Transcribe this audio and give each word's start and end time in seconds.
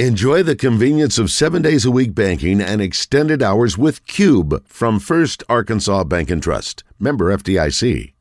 Enjoy 0.00 0.42
the 0.42 0.56
convenience 0.56 1.18
of 1.20 1.30
seven 1.30 1.62
days 1.62 1.84
a 1.84 1.90
week 1.92 2.16
banking 2.16 2.60
and 2.60 2.82
extended 2.82 3.44
hours 3.44 3.78
with 3.78 4.04
Cube 4.08 4.66
from 4.66 4.98
First 4.98 5.44
Arkansas 5.48 6.02
Bank 6.02 6.32
and 6.32 6.42
Trust. 6.42 6.82
Member 6.98 7.26
FDIC. 7.26 8.12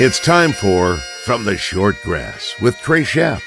It's 0.00 0.18
time 0.18 0.52
for 0.52 0.96
From 1.26 1.44
the 1.44 1.58
Short 1.58 1.96
Grass 2.02 2.54
with 2.62 2.74
Trey 2.78 3.02
Shapp, 3.02 3.42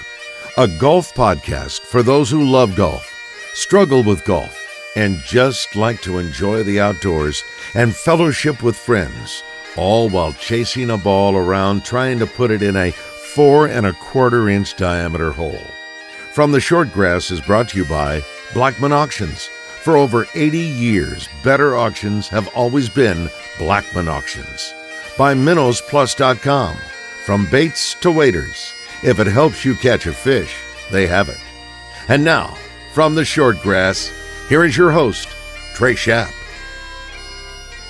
a 0.56 0.68
golf 0.68 1.16
podcast 1.16 1.80
for 1.80 2.04
those 2.04 2.30
who 2.30 2.44
love 2.44 2.76
golf, 2.76 3.12
struggle 3.56 4.04
with 4.04 4.24
golf 4.24 4.65
and 4.96 5.22
just 5.22 5.76
like 5.76 6.02
to 6.02 6.18
enjoy 6.18 6.64
the 6.64 6.80
outdoors 6.80 7.44
and 7.74 7.96
fellowship 7.96 8.64
with 8.64 8.76
friends, 8.76 9.44
all 9.76 10.10
while 10.10 10.34
chasing 10.34 10.90
a 10.90 10.98
ball 10.98 11.36
around 11.36 11.84
trying 11.84 12.20
to 12.20 12.28
put 12.28 12.52
it 12.52 12.62
in 12.62 12.76
a 12.76 12.92
four 12.92 13.68
and 13.68 13.86
a 13.86 13.94
quarter 13.94 14.50
inch 14.50 14.76
diameter 14.76 15.32
hole. 15.32 15.68
From 16.32 16.52
the 16.52 16.60
Short 16.60 16.92
Grass 16.92 17.32
is 17.32 17.42
brought 17.42 17.70
to 17.70 17.78
you 17.78 17.86
by 17.86 18.22
Blackman 18.54 18.92
Auctions. 18.92 19.48
For 19.84 19.98
over 19.98 20.26
80 20.34 20.58
years, 20.58 21.30
better 21.44 21.76
auctions 21.76 22.28
have 22.30 22.48
always 22.56 22.90
been 22.90 23.30
Blackman 23.58 24.08
Auctions. 24.08 24.74
By 25.18 25.34
MinnowsPlus.com. 25.34 26.78
From 27.26 27.46
baits 27.50 27.96
to 27.96 28.12
waders, 28.12 28.74
if 29.04 29.20
it 29.20 29.28
helps 29.28 29.66
you 29.66 29.76
catch 29.76 30.06
a 30.06 30.14
fish, 30.14 30.56
they 30.92 31.08
have 31.08 31.30
it. 31.30 31.40
And 32.08 32.24
now, 32.24 32.56
from 32.94 33.16
the 33.16 33.26
Short 33.26 33.62
Grass, 33.62 34.12
here 34.48 34.64
is 34.64 34.78
your 34.78 34.92
host, 34.92 35.28
Trey 35.74 35.96
Shapp. 35.96 36.32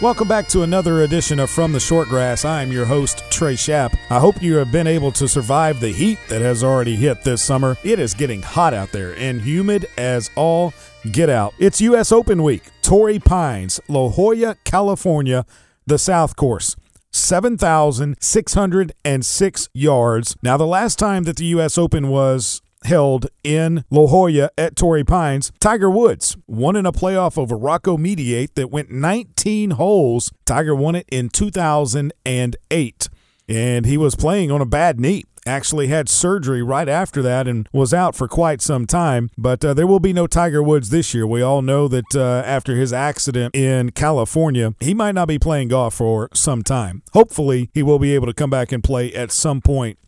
Welcome 0.01 0.27
back 0.27 0.47
to 0.49 0.63
another 0.63 1.03
edition 1.03 1.39
of 1.39 1.49
From 1.49 1.71
the 1.71 1.79
Shortgrass. 1.79 2.43
I 2.43 2.61
am 2.61 2.71
your 2.71 2.85
host, 2.85 3.23
Trey 3.31 3.55
Shapp. 3.55 3.97
I 4.09 4.19
hope 4.19 4.41
you 4.41 4.55
have 4.55 4.71
been 4.71 4.87
able 4.87 5.11
to 5.13 5.27
survive 5.27 5.79
the 5.79 5.91
heat 5.91 6.19
that 6.27 6.41
has 6.41 6.63
already 6.63 6.95
hit 6.95 7.23
this 7.23 7.41
summer. 7.41 7.77
It 7.83 7.99
is 7.99 8.13
getting 8.13 8.41
hot 8.41 8.73
out 8.73 8.91
there 8.91 9.15
and 9.17 9.41
humid 9.41 9.87
as 9.97 10.29
all 10.35 10.73
get 11.11 11.29
out. 11.29 11.53
It's 11.59 11.79
U.S. 11.81 12.11
Open 12.11 12.43
week. 12.43 12.63
Torrey 12.81 13.19
Pines, 13.19 13.79
La 13.87 14.09
Jolla, 14.09 14.57
California, 14.65 15.45
the 15.85 15.97
South 15.97 16.35
Course. 16.35 16.75
7,606 17.11 19.69
yards. 19.73 20.35
Now, 20.43 20.57
the 20.57 20.67
last 20.67 20.99
time 20.99 21.23
that 21.23 21.37
the 21.37 21.45
U.S. 21.45 21.77
Open 21.77 22.09
was 22.09 22.61
held 22.85 23.27
in 23.43 23.83
La 23.89 24.07
Jolla 24.07 24.49
at 24.57 24.75
Torrey 24.75 25.03
Pines. 25.03 25.51
Tiger 25.59 25.89
Woods 25.89 26.37
won 26.47 26.75
in 26.75 26.85
a 26.85 26.91
playoff 26.91 27.37
over 27.37 27.57
Rocco 27.57 27.97
Mediate 27.97 28.55
that 28.55 28.71
went 28.71 28.89
19 28.89 29.71
holes. 29.71 30.31
Tiger 30.45 30.75
won 30.75 30.95
it 30.95 31.05
in 31.11 31.29
2008, 31.29 33.09
and 33.47 33.85
he 33.85 33.97
was 33.97 34.15
playing 34.15 34.51
on 34.51 34.61
a 34.61 34.65
bad 34.65 34.99
knee 34.99 35.23
actually 35.45 35.87
had 35.87 36.09
surgery 36.09 36.63
right 36.63 36.89
after 36.89 37.21
that 37.21 37.47
and 37.47 37.69
was 37.71 37.93
out 37.93 38.15
for 38.15 38.27
quite 38.27 38.61
some 38.61 38.85
time. 38.85 39.29
But 39.37 39.63
uh, 39.63 39.73
there 39.73 39.87
will 39.87 39.99
be 39.99 40.13
no 40.13 40.27
Tiger 40.27 40.63
Woods 40.63 40.89
this 40.89 41.13
year. 41.13 41.27
We 41.27 41.41
all 41.41 41.61
know 41.61 41.87
that 41.87 42.15
uh, 42.15 42.43
after 42.45 42.75
his 42.75 42.91
accident 42.91 43.55
in 43.55 43.91
California, 43.91 44.73
he 44.79 44.93
might 44.93 45.13
not 45.13 45.27
be 45.27 45.39
playing 45.39 45.69
golf 45.69 45.95
for 45.95 46.29
some 46.33 46.63
time. 46.63 47.03
Hopefully, 47.13 47.69
he 47.73 47.83
will 47.83 47.99
be 47.99 48.15
able 48.15 48.27
to 48.27 48.33
come 48.33 48.49
back 48.49 48.71
and 48.71 48.83
play 48.83 49.13
at 49.13 49.31
some 49.31 49.61
point 49.61 49.99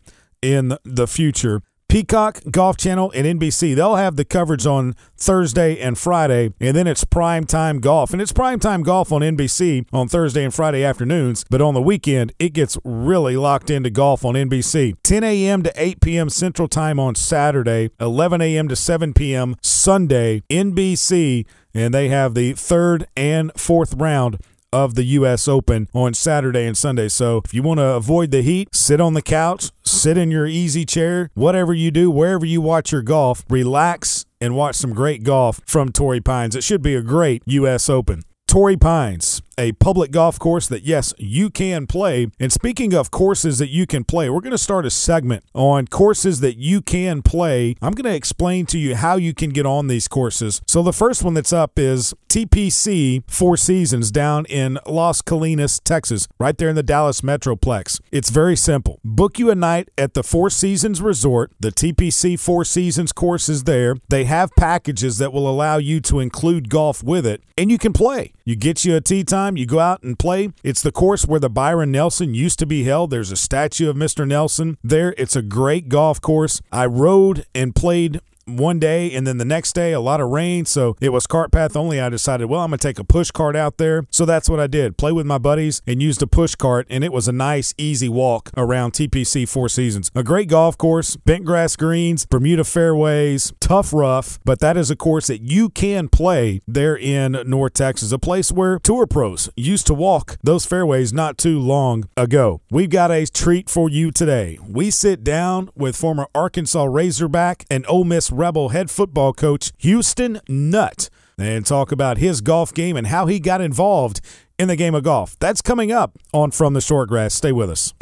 in 0.42 0.76
the 0.84 1.06
future. 1.06 1.62
Peacock, 1.88 2.42
Golf 2.50 2.76
Channel, 2.76 3.10
and 3.14 3.40
NBC, 3.40 3.74
they'll 3.74 3.96
have 3.96 4.16
the 4.16 4.24
coverage 4.26 4.66
on 4.66 4.94
Thursday 5.16 5.80
and 5.80 5.96
Friday, 5.96 6.52
and 6.60 6.76
then 6.76 6.86
it's 6.86 7.02
prime 7.02 7.46
time 7.46 7.80
golf. 7.80 8.12
And 8.12 8.20
it's 8.20 8.30
prime 8.30 8.60
time 8.60 8.82
golf 8.82 9.10
on 9.10 9.22
NBC 9.22 9.86
on 9.90 10.06
Thursday 10.06 10.44
and 10.44 10.52
Friday 10.52 10.84
afternoons, 10.84 11.46
but 11.48 11.62
on 11.62 11.72
the 11.72 11.80
weekend, 11.80 12.34
it 12.38 12.50
gets 12.52 12.76
really 12.84 13.38
locked 13.38 13.70
into 13.70 13.88
golf 13.88 14.22
on 14.22 14.34
NBC. 14.34 14.96
10 15.02 15.24
a.m. 15.24 15.62
to 15.62 15.72
8 15.76 16.02
p.m. 16.02 16.28
Central 16.28 16.68
Time 16.68 17.00
on 17.00 17.14
Saturday, 17.14 17.90
11 17.98 18.42
a.m. 18.42 18.68
to 18.68 18.76
7 18.76 19.14
p.m. 19.14 19.56
Sunday, 19.62 20.42
NBC, 20.50 21.46
and 21.72 21.94
they 21.94 22.08
have 22.10 22.34
the 22.34 22.52
third 22.52 23.06
and 23.16 23.50
fourth 23.56 23.94
round 23.94 24.38
of 24.72 24.94
the 24.94 25.04
U.S. 25.04 25.48
Open 25.48 25.88
on 25.94 26.14
Saturday 26.14 26.66
and 26.66 26.76
Sunday. 26.76 27.08
So 27.08 27.40
if 27.44 27.54
you 27.54 27.62
want 27.62 27.78
to 27.78 27.94
avoid 27.94 28.30
the 28.30 28.42
heat, 28.42 28.74
sit 28.74 29.00
on 29.00 29.14
the 29.14 29.22
couch, 29.22 29.70
sit 29.82 30.18
in 30.18 30.30
your 30.30 30.46
easy 30.46 30.84
chair, 30.84 31.30
whatever 31.34 31.72
you 31.72 31.90
do, 31.90 32.10
wherever 32.10 32.44
you 32.44 32.60
watch 32.60 32.92
your 32.92 33.02
golf, 33.02 33.44
relax 33.48 34.24
and 34.40 34.54
watch 34.54 34.76
some 34.76 34.92
great 34.92 35.24
golf 35.24 35.60
from 35.66 35.90
Torrey 35.90 36.20
Pines. 36.20 36.54
It 36.54 36.64
should 36.64 36.82
be 36.82 36.94
a 36.94 37.02
great 37.02 37.42
U.S. 37.46 37.88
Open. 37.88 38.22
Torrey 38.46 38.76
Pines, 38.76 39.42
a 39.58 39.72
public 39.72 40.12
golf 40.12 40.38
course 40.38 40.68
that, 40.68 40.84
yes, 40.84 41.12
you 41.18 41.50
can 41.50 41.86
play. 41.86 42.28
And 42.38 42.52
speaking 42.52 42.94
of 42.94 43.10
courses 43.10 43.58
that 43.58 43.68
you 43.68 43.86
can 43.86 44.04
play, 44.04 44.30
we're 44.30 44.40
going 44.40 44.52
to 44.52 44.58
start 44.58 44.86
a 44.86 44.90
segment 44.90 45.44
on 45.52 45.88
courses 45.88 46.40
that 46.40 46.56
you 46.56 46.80
can 46.80 47.20
play. 47.22 47.74
I'm 47.82 47.92
going 47.92 48.10
to 48.10 48.14
explain 48.14 48.66
to 48.66 48.78
you 48.78 48.94
how 48.94 49.16
you 49.16 49.34
can 49.34 49.50
get 49.50 49.66
on 49.66 49.88
these 49.88 50.06
courses. 50.06 50.62
So, 50.66 50.82
the 50.82 50.92
first 50.92 51.24
one 51.24 51.34
that's 51.34 51.52
up 51.52 51.78
is 51.78 52.14
TPC 52.28 53.24
Four 53.26 53.56
Seasons 53.56 54.10
down 54.10 54.46
in 54.46 54.78
Las 54.86 55.20
Colinas, 55.22 55.80
Texas, 55.82 56.28
right 56.38 56.56
there 56.56 56.68
in 56.68 56.76
the 56.76 56.82
Dallas 56.82 57.22
Metroplex. 57.22 58.00
It's 58.12 58.30
very 58.30 58.56
simple. 58.56 59.00
Book 59.04 59.38
you 59.38 59.50
a 59.50 59.54
night 59.56 59.88
at 59.98 60.14
the 60.14 60.22
Four 60.22 60.50
Seasons 60.50 61.02
Resort. 61.02 61.50
The 61.58 61.72
TPC 61.72 62.38
Four 62.38 62.64
Seasons 62.64 63.12
course 63.12 63.48
is 63.48 63.64
there. 63.64 63.96
They 64.08 64.24
have 64.24 64.54
packages 64.56 65.18
that 65.18 65.32
will 65.32 65.50
allow 65.50 65.78
you 65.78 66.00
to 66.02 66.20
include 66.20 66.68
golf 66.68 67.02
with 67.02 67.26
it, 67.26 67.42
and 67.56 67.70
you 67.70 67.78
can 67.78 67.92
play. 67.92 68.32
You 68.44 68.54
get 68.56 68.84
you 68.84 68.94
a 68.94 69.00
tee 69.00 69.24
time, 69.24 69.47
you 69.56 69.66
go 69.66 69.78
out 69.78 70.02
and 70.02 70.18
play. 70.18 70.52
It's 70.62 70.82
the 70.82 70.92
course 70.92 71.26
where 71.26 71.40
the 71.40 71.50
Byron 71.50 71.92
Nelson 71.92 72.34
used 72.34 72.58
to 72.58 72.66
be 72.66 72.84
held. 72.84 73.10
There's 73.10 73.32
a 73.32 73.36
statue 73.36 73.88
of 73.88 73.96
Mr. 73.96 74.26
Nelson 74.26 74.78
there. 74.82 75.14
It's 75.16 75.36
a 75.36 75.42
great 75.42 75.88
golf 75.88 76.20
course. 76.20 76.60
I 76.70 76.86
rode 76.86 77.46
and 77.54 77.74
played 77.74 78.20
one 78.48 78.78
day 78.78 79.12
and 79.12 79.26
then 79.26 79.38
the 79.38 79.44
next 79.44 79.74
day 79.74 79.92
a 79.92 80.00
lot 80.00 80.20
of 80.20 80.28
rain. 80.30 80.64
So 80.64 80.96
it 81.00 81.10
was 81.10 81.26
cart 81.26 81.52
path 81.52 81.76
only. 81.76 82.00
I 82.00 82.08
decided 82.08 82.46
well 82.46 82.60
i'm 82.62 82.70
gonna 82.70 82.78
take 82.78 82.98
a 82.98 83.04
push 83.04 83.30
cart 83.30 83.56
out 83.56 83.78
there. 83.78 84.06
So 84.10 84.24
that's 84.24 84.48
what 84.48 84.60
i 84.60 84.66
did. 84.66 84.96
Play 84.96 85.12
with 85.12 85.26
my 85.26 85.38
buddies 85.38 85.82
and 85.86 86.02
used 86.02 86.22
a 86.22 86.26
push 86.26 86.54
cart 86.54 86.86
and 86.90 87.04
it 87.04 87.12
was 87.12 87.28
a 87.28 87.32
nice 87.32 87.74
easy 87.78 88.08
walk 88.08 88.50
around 88.56 88.92
tpc 88.92 89.48
four 89.48 89.68
seasons. 89.68 90.10
A 90.14 90.22
great 90.22 90.48
golf 90.48 90.78
course 90.78 91.16
bent 91.16 91.44
grass 91.44 91.76
greens 91.76 92.26
bermuda 92.26 92.64
fairways 92.64 93.52
tough 93.60 93.92
rough 93.92 94.38
but 94.44 94.60
that 94.60 94.76
is 94.76 94.90
a 94.90 94.96
course 94.96 95.26
that 95.26 95.42
you 95.42 95.68
can 95.68 96.08
play 96.08 96.60
there 96.66 96.96
in 96.96 97.32
north 97.46 97.74
texas 97.74 98.12
a 98.12 98.18
place 98.18 98.50
where 98.50 98.78
tour 98.78 99.06
pros 99.06 99.50
used 99.56 99.86
to 99.86 99.94
walk 99.94 100.38
those 100.42 100.64
fairways 100.64 101.12
not 101.12 101.36
too 101.38 101.58
long 101.58 102.08
ago. 102.16 102.60
We've 102.70 102.90
got 102.90 103.10
a 103.10 103.26
treat 103.26 103.68
for 103.68 103.88
you 103.88 104.10
today. 104.10 104.58
We 104.66 104.90
sit 104.90 105.24
down 105.24 105.70
with 105.74 105.96
former 105.96 106.28
arkansas 106.34 106.84
razorback 106.84 107.64
and 107.70 107.84
ole 107.88 108.04
miss 108.04 108.30
Rebel 108.38 108.68
head 108.68 108.88
football 108.88 109.32
coach 109.32 109.72
Houston 109.78 110.40
Nutt 110.48 111.10
and 111.36 111.66
talk 111.66 111.90
about 111.90 112.18
his 112.18 112.40
golf 112.40 112.72
game 112.72 112.96
and 112.96 113.08
how 113.08 113.26
he 113.26 113.40
got 113.40 113.60
involved 113.60 114.20
in 114.60 114.68
the 114.68 114.76
game 114.76 114.94
of 114.94 115.02
golf. 115.02 115.36
That's 115.40 115.60
coming 115.60 115.90
up 115.90 116.16
on 116.32 116.52
From 116.52 116.72
the 116.72 116.78
Shortgrass. 116.78 117.32
Stay 117.32 117.50
with 117.50 117.68
us. 117.68 117.92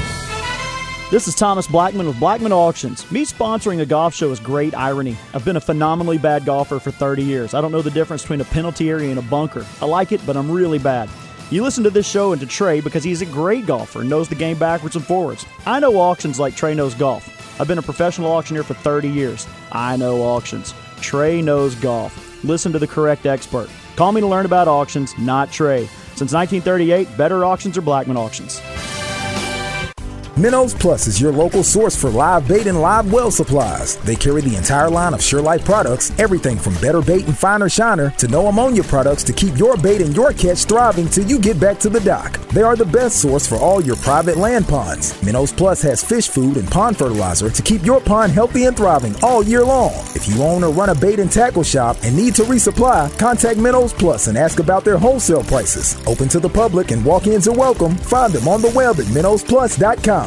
This 1.10 1.26
is 1.26 1.34
Thomas 1.34 1.66
Blackman 1.66 2.06
with 2.06 2.20
Blackman 2.20 2.52
Auctions. 2.52 3.10
Me 3.10 3.24
sponsoring 3.24 3.80
a 3.80 3.86
golf 3.86 4.14
show 4.14 4.30
is 4.30 4.38
great 4.38 4.74
irony. 4.74 5.16
I've 5.32 5.44
been 5.44 5.56
a 5.56 5.60
phenomenally 5.60 6.18
bad 6.18 6.44
golfer 6.44 6.80
for 6.80 6.90
30 6.90 7.22
years. 7.22 7.54
I 7.54 7.62
don't 7.62 7.72
know 7.72 7.80
the 7.80 7.90
difference 7.90 8.20
between 8.20 8.42
a 8.42 8.46
penalty 8.46 8.90
area 8.90 9.08
and 9.08 9.18
a 9.18 9.22
bunker. 9.22 9.64
I 9.80 9.86
like 9.86 10.12
it, 10.12 10.20
but 10.26 10.36
I'm 10.36 10.50
really 10.50 10.78
bad. 10.78 11.08
You 11.50 11.62
listen 11.62 11.82
to 11.84 11.90
this 11.90 12.06
show 12.06 12.32
and 12.32 12.40
to 12.42 12.46
Trey 12.46 12.82
because 12.82 13.04
he's 13.04 13.22
a 13.22 13.26
great 13.26 13.64
golfer 13.64 14.00
and 14.00 14.10
knows 14.10 14.28
the 14.28 14.34
game 14.34 14.58
backwards 14.58 14.96
and 14.96 15.04
forwards. 15.06 15.46
I 15.64 15.80
know 15.80 15.96
auctions 15.96 16.38
like 16.38 16.56
Trey 16.56 16.74
knows 16.74 16.94
golf. 16.94 17.35
I've 17.58 17.68
been 17.68 17.78
a 17.78 17.82
professional 17.82 18.30
auctioneer 18.32 18.62
for 18.62 18.74
30 18.74 19.08
years. 19.08 19.46
I 19.72 19.96
know 19.96 20.22
auctions. 20.22 20.74
Trey 21.00 21.40
knows 21.40 21.74
golf. 21.74 22.44
Listen 22.44 22.72
to 22.72 22.78
the 22.78 22.86
correct 22.86 23.26
expert. 23.26 23.68
Call 23.96 24.12
me 24.12 24.20
to 24.20 24.26
learn 24.26 24.46
about 24.46 24.68
auctions, 24.68 25.16
not 25.18 25.50
Trey. 25.50 25.86
Since 26.14 26.32
1938, 26.32 27.16
better 27.16 27.44
auctions 27.44 27.78
are 27.78 27.82
Blackman 27.82 28.16
auctions. 28.16 28.60
Minnows 30.38 30.74
Plus 30.74 31.06
is 31.06 31.18
your 31.18 31.32
local 31.32 31.64
source 31.64 31.96
for 31.96 32.10
live 32.10 32.46
bait 32.46 32.66
and 32.66 32.78
live 32.78 33.10
well 33.10 33.30
supplies. 33.30 33.96
They 33.96 34.14
carry 34.14 34.42
the 34.42 34.54
entire 34.54 34.90
line 34.90 35.14
of 35.14 35.20
SureLife 35.20 35.64
products, 35.64 36.12
everything 36.18 36.58
from 36.58 36.74
better 36.74 37.00
bait 37.00 37.24
and 37.24 37.36
finer 37.36 37.70
shiner 37.70 38.10
to 38.18 38.28
no 38.28 38.46
ammonia 38.48 38.82
products 38.82 39.24
to 39.24 39.32
keep 39.32 39.56
your 39.56 39.78
bait 39.78 40.02
and 40.02 40.14
your 40.14 40.34
catch 40.34 40.66
thriving 40.66 41.08
till 41.08 41.24
you 41.24 41.38
get 41.38 41.58
back 41.58 41.78
to 41.78 41.88
the 41.88 42.00
dock. 42.00 42.38
They 42.48 42.60
are 42.60 42.76
the 42.76 42.84
best 42.84 43.22
source 43.22 43.46
for 43.46 43.56
all 43.56 43.82
your 43.82 43.96
private 43.96 44.36
land 44.36 44.68
ponds. 44.68 45.20
Minnows 45.22 45.54
Plus 45.54 45.80
has 45.80 46.04
fish 46.04 46.28
food 46.28 46.58
and 46.58 46.70
pond 46.70 46.98
fertilizer 46.98 47.48
to 47.48 47.62
keep 47.62 47.82
your 47.82 48.02
pond 48.02 48.30
healthy 48.30 48.66
and 48.66 48.76
thriving 48.76 49.14
all 49.22 49.42
year 49.42 49.64
long. 49.64 49.94
If 50.14 50.28
you 50.28 50.42
own 50.42 50.62
or 50.62 50.70
run 50.70 50.90
a 50.90 50.94
bait 50.94 51.18
and 51.18 51.32
tackle 51.32 51.62
shop 51.62 51.96
and 52.02 52.14
need 52.14 52.34
to 52.34 52.42
resupply, 52.42 53.18
contact 53.18 53.58
Minnows 53.58 53.94
Plus 53.94 54.26
and 54.26 54.36
ask 54.36 54.60
about 54.60 54.84
their 54.84 54.98
wholesale 54.98 55.44
prices. 55.44 55.96
Open 56.06 56.28
to 56.28 56.40
the 56.40 56.50
public 56.50 56.90
and 56.90 57.02
walk-ins 57.02 57.48
are 57.48 57.56
welcome. 57.56 57.96
Find 57.96 58.34
them 58.34 58.46
on 58.48 58.60
the 58.60 58.72
web 58.76 59.00
at 59.00 59.06
minnowsplus.com. 59.06 60.25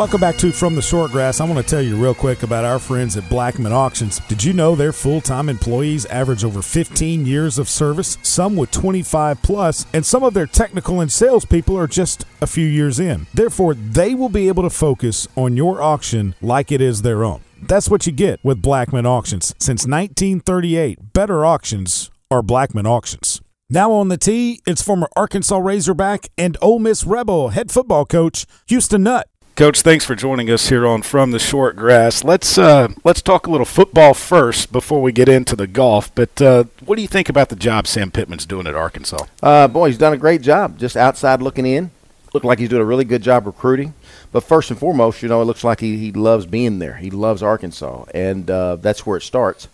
Welcome 0.00 0.22
back 0.22 0.38
to 0.38 0.50
From 0.50 0.74
the 0.74 0.80
Short 0.80 1.10
Grass. 1.10 1.42
I 1.42 1.44
want 1.44 1.58
to 1.58 1.70
tell 1.70 1.82
you 1.82 1.94
real 1.94 2.14
quick 2.14 2.42
about 2.42 2.64
our 2.64 2.78
friends 2.78 3.18
at 3.18 3.28
Blackman 3.28 3.74
Auctions. 3.74 4.18
Did 4.28 4.42
you 4.42 4.54
know 4.54 4.74
their 4.74 4.94
full 4.94 5.20
time 5.20 5.50
employees 5.50 6.06
average 6.06 6.42
over 6.42 6.62
15 6.62 7.26
years 7.26 7.58
of 7.58 7.68
service, 7.68 8.16
some 8.22 8.56
with 8.56 8.70
25 8.70 9.42
plus, 9.42 9.84
and 9.92 10.06
some 10.06 10.24
of 10.24 10.32
their 10.32 10.46
technical 10.46 11.02
and 11.02 11.12
sales 11.12 11.44
people 11.44 11.76
are 11.76 11.86
just 11.86 12.24
a 12.40 12.46
few 12.46 12.66
years 12.66 12.98
in? 12.98 13.26
Therefore, 13.34 13.74
they 13.74 14.14
will 14.14 14.30
be 14.30 14.48
able 14.48 14.62
to 14.62 14.70
focus 14.70 15.28
on 15.36 15.58
your 15.58 15.82
auction 15.82 16.34
like 16.40 16.72
it 16.72 16.80
is 16.80 17.02
their 17.02 17.22
own. 17.22 17.42
That's 17.60 17.90
what 17.90 18.06
you 18.06 18.12
get 18.14 18.42
with 18.42 18.62
Blackman 18.62 19.04
Auctions. 19.04 19.54
Since 19.58 19.86
1938, 19.86 21.12
better 21.12 21.44
auctions 21.44 22.10
are 22.30 22.40
Blackman 22.40 22.86
Auctions. 22.86 23.42
Now 23.68 23.92
on 23.92 24.08
the 24.08 24.16
tee, 24.16 24.62
it's 24.66 24.80
former 24.80 25.10
Arkansas 25.14 25.58
Razorback 25.58 26.30
and 26.38 26.56
Ole 26.62 26.78
Miss 26.78 27.04
Rebel 27.04 27.50
head 27.50 27.70
football 27.70 28.06
coach 28.06 28.46
Houston 28.66 29.02
Nutt. 29.02 29.29
Coach, 29.60 29.82
thanks 29.82 30.06
for 30.06 30.14
joining 30.14 30.50
us 30.50 30.70
here 30.70 30.86
on 30.86 31.02
From 31.02 31.32
the 31.32 31.38
Short 31.38 31.76
Grass. 31.76 32.24
Let's 32.24 32.56
uh, 32.56 32.88
let's 33.04 33.20
talk 33.20 33.46
a 33.46 33.50
little 33.50 33.66
football 33.66 34.14
first 34.14 34.72
before 34.72 35.02
we 35.02 35.12
get 35.12 35.28
into 35.28 35.54
the 35.54 35.66
golf. 35.66 36.14
But 36.14 36.40
uh, 36.40 36.64
what 36.86 36.96
do 36.96 37.02
you 37.02 37.08
think 37.08 37.28
about 37.28 37.50
the 37.50 37.56
job 37.56 37.86
Sam 37.86 38.10
Pittman's 38.10 38.46
doing 38.46 38.66
at 38.66 38.74
Arkansas? 38.74 39.26
Uh, 39.42 39.68
boy, 39.68 39.88
he's 39.88 39.98
done 39.98 40.14
a 40.14 40.16
great 40.16 40.40
job. 40.40 40.78
Just 40.78 40.96
outside 40.96 41.42
looking 41.42 41.66
in, 41.66 41.90
looked 42.32 42.46
like 42.46 42.58
he's 42.58 42.70
doing 42.70 42.80
a 42.80 42.86
really 42.86 43.04
good 43.04 43.20
job 43.20 43.44
recruiting. 43.44 43.92
But 44.32 44.44
first 44.44 44.70
and 44.70 44.80
foremost, 44.80 45.22
you 45.22 45.28
know, 45.28 45.42
it 45.42 45.44
looks 45.44 45.62
like 45.62 45.80
he, 45.80 45.98
he 45.98 46.10
loves 46.10 46.46
being 46.46 46.78
there. 46.78 46.94
He 46.94 47.10
loves 47.10 47.42
Arkansas, 47.42 48.06
and 48.14 48.50
uh, 48.50 48.76
that's 48.76 49.04
where 49.04 49.18
it 49.18 49.22
starts. 49.24 49.68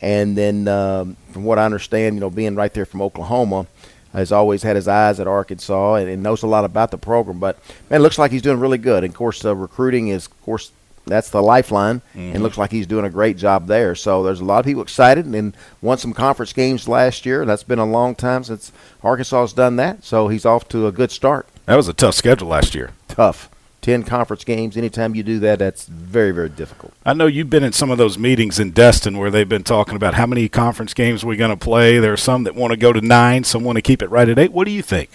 And 0.00 0.36
then, 0.36 0.66
um, 0.66 1.16
from 1.30 1.44
what 1.44 1.60
I 1.60 1.64
understand, 1.64 2.16
you 2.16 2.20
know, 2.20 2.30
being 2.30 2.56
right 2.56 2.74
there 2.74 2.86
from 2.86 3.02
Oklahoma 3.02 3.68
has 4.12 4.32
always 4.32 4.62
had 4.62 4.76
his 4.76 4.88
eyes 4.88 5.20
at 5.20 5.26
Arkansas 5.26 5.96
and, 5.96 6.08
and, 6.08 6.22
knows 6.22 6.42
a 6.42 6.46
lot 6.46 6.64
about 6.64 6.90
the 6.90 6.98
program. 6.98 7.38
But 7.38 7.58
man, 7.90 8.00
it 8.00 8.02
looks 8.02 8.18
like 8.18 8.30
he's 8.30 8.42
doing 8.42 8.60
really 8.60 8.78
good. 8.78 9.04
And 9.04 9.12
of 9.12 9.16
course, 9.16 9.44
uh, 9.44 9.54
recruiting 9.54 10.08
is, 10.08 10.26
of 10.26 10.42
course, 10.42 10.72
that's 11.06 11.30
the 11.30 11.42
lifeline, 11.42 12.00
mm-hmm. 12.14 12.34
and 12.34 12.42
looks 12.42 12.58
like 12.58 12.70
he's 12.70 12.86
doing 12.86 13.04
a 13.04 13.10
great 13.10 13.36
job 13.36 13.66
there. 13.66 13.94
So 13.94 14.22
there's 14.22 14.40
a 14.40 14.44
lot 14.44 14.58
of 14.58 14.66
people 14.66 14.82
excited 14.82 15.24
and 15.26 15.56
won 15.80 15.98
some 15.98 16.12
conference 16.12 16.52
games 16.52 16.86
last 16.86 17.24
year. 17.26 17.44
That's 17.44 17.62
been 17.62 17.78
a 17.78 17.86
long 17.86 18.14
time 18.14 18.44
since 18.44 18.72
Arkansas 19.02 19.40
has 19.40 19.52
done 19.52 19.76
that. 19.76 20.04
So 20.04 20.28
he's 20.28 20.44
off 20.44 20.68
to 20.68 20.86
a 20.86 20.92
good 20.92 21.10
start. 21.10 21.48
That 21.66 21.76
was 21.76 21.88
a 21.88 21.94
tough 21.94 22.14
schedule 22.14 22.48
last 22.48 22.74
year. 22.74 22.92
Tough. 23.08 23.50
10 23.88 24.02
conference 24.02 24.44
games. 24.44 24.76
Anytime 24.76 25.14
you 25.14 25.22
do 25.22 25.38
that, 25.38 25.60
that's 25.60 25.86
very, 25.86 26.30
very 26.30 26.50
difficult. 26.50 26.92
I 27.06 27.14
know 27.14 27.24
you've 27.24 27.48
been 27.48 27.64
in 27.64 27.72
some 27.72 27.90
of 27.90 27.96
those 27.96 28.18
meetings 28.18 28.58
in 28.58 28.72
Destin 28.72 29.16
where 29.16 29.30
they've 29.30 29.48
been 29.48 29.64
talking 29.64 29.96
about 29.96 30.12
how 30.12 30.26
many 30.26 30.46
conference 30.50 30.92
games 30.92 31.24
we're 31.24 31.38
going 31.38 31.52
to 31.52 31.56
play. 31.56 31.98
There 31.98 32.12
are 32.12 32.18
some 32.18 32.44
that 32.44 32.54
want 32.54 32.72
to 32.72 32.76
go 32.76 32.92
to 32.92 33.00
nine, 33.00 33.44
some 33.44 33.64
want 33.64 33.76
to 33.76 33.82
keep 33.82 34.02
it 34.02 34.10
right 34.10 34.28
at 34.28 34.38
eight. 34.38 34.52
What 34.52 34.66
do 34.66 34.72
you 34.72 34.82
think? 34.82 35.08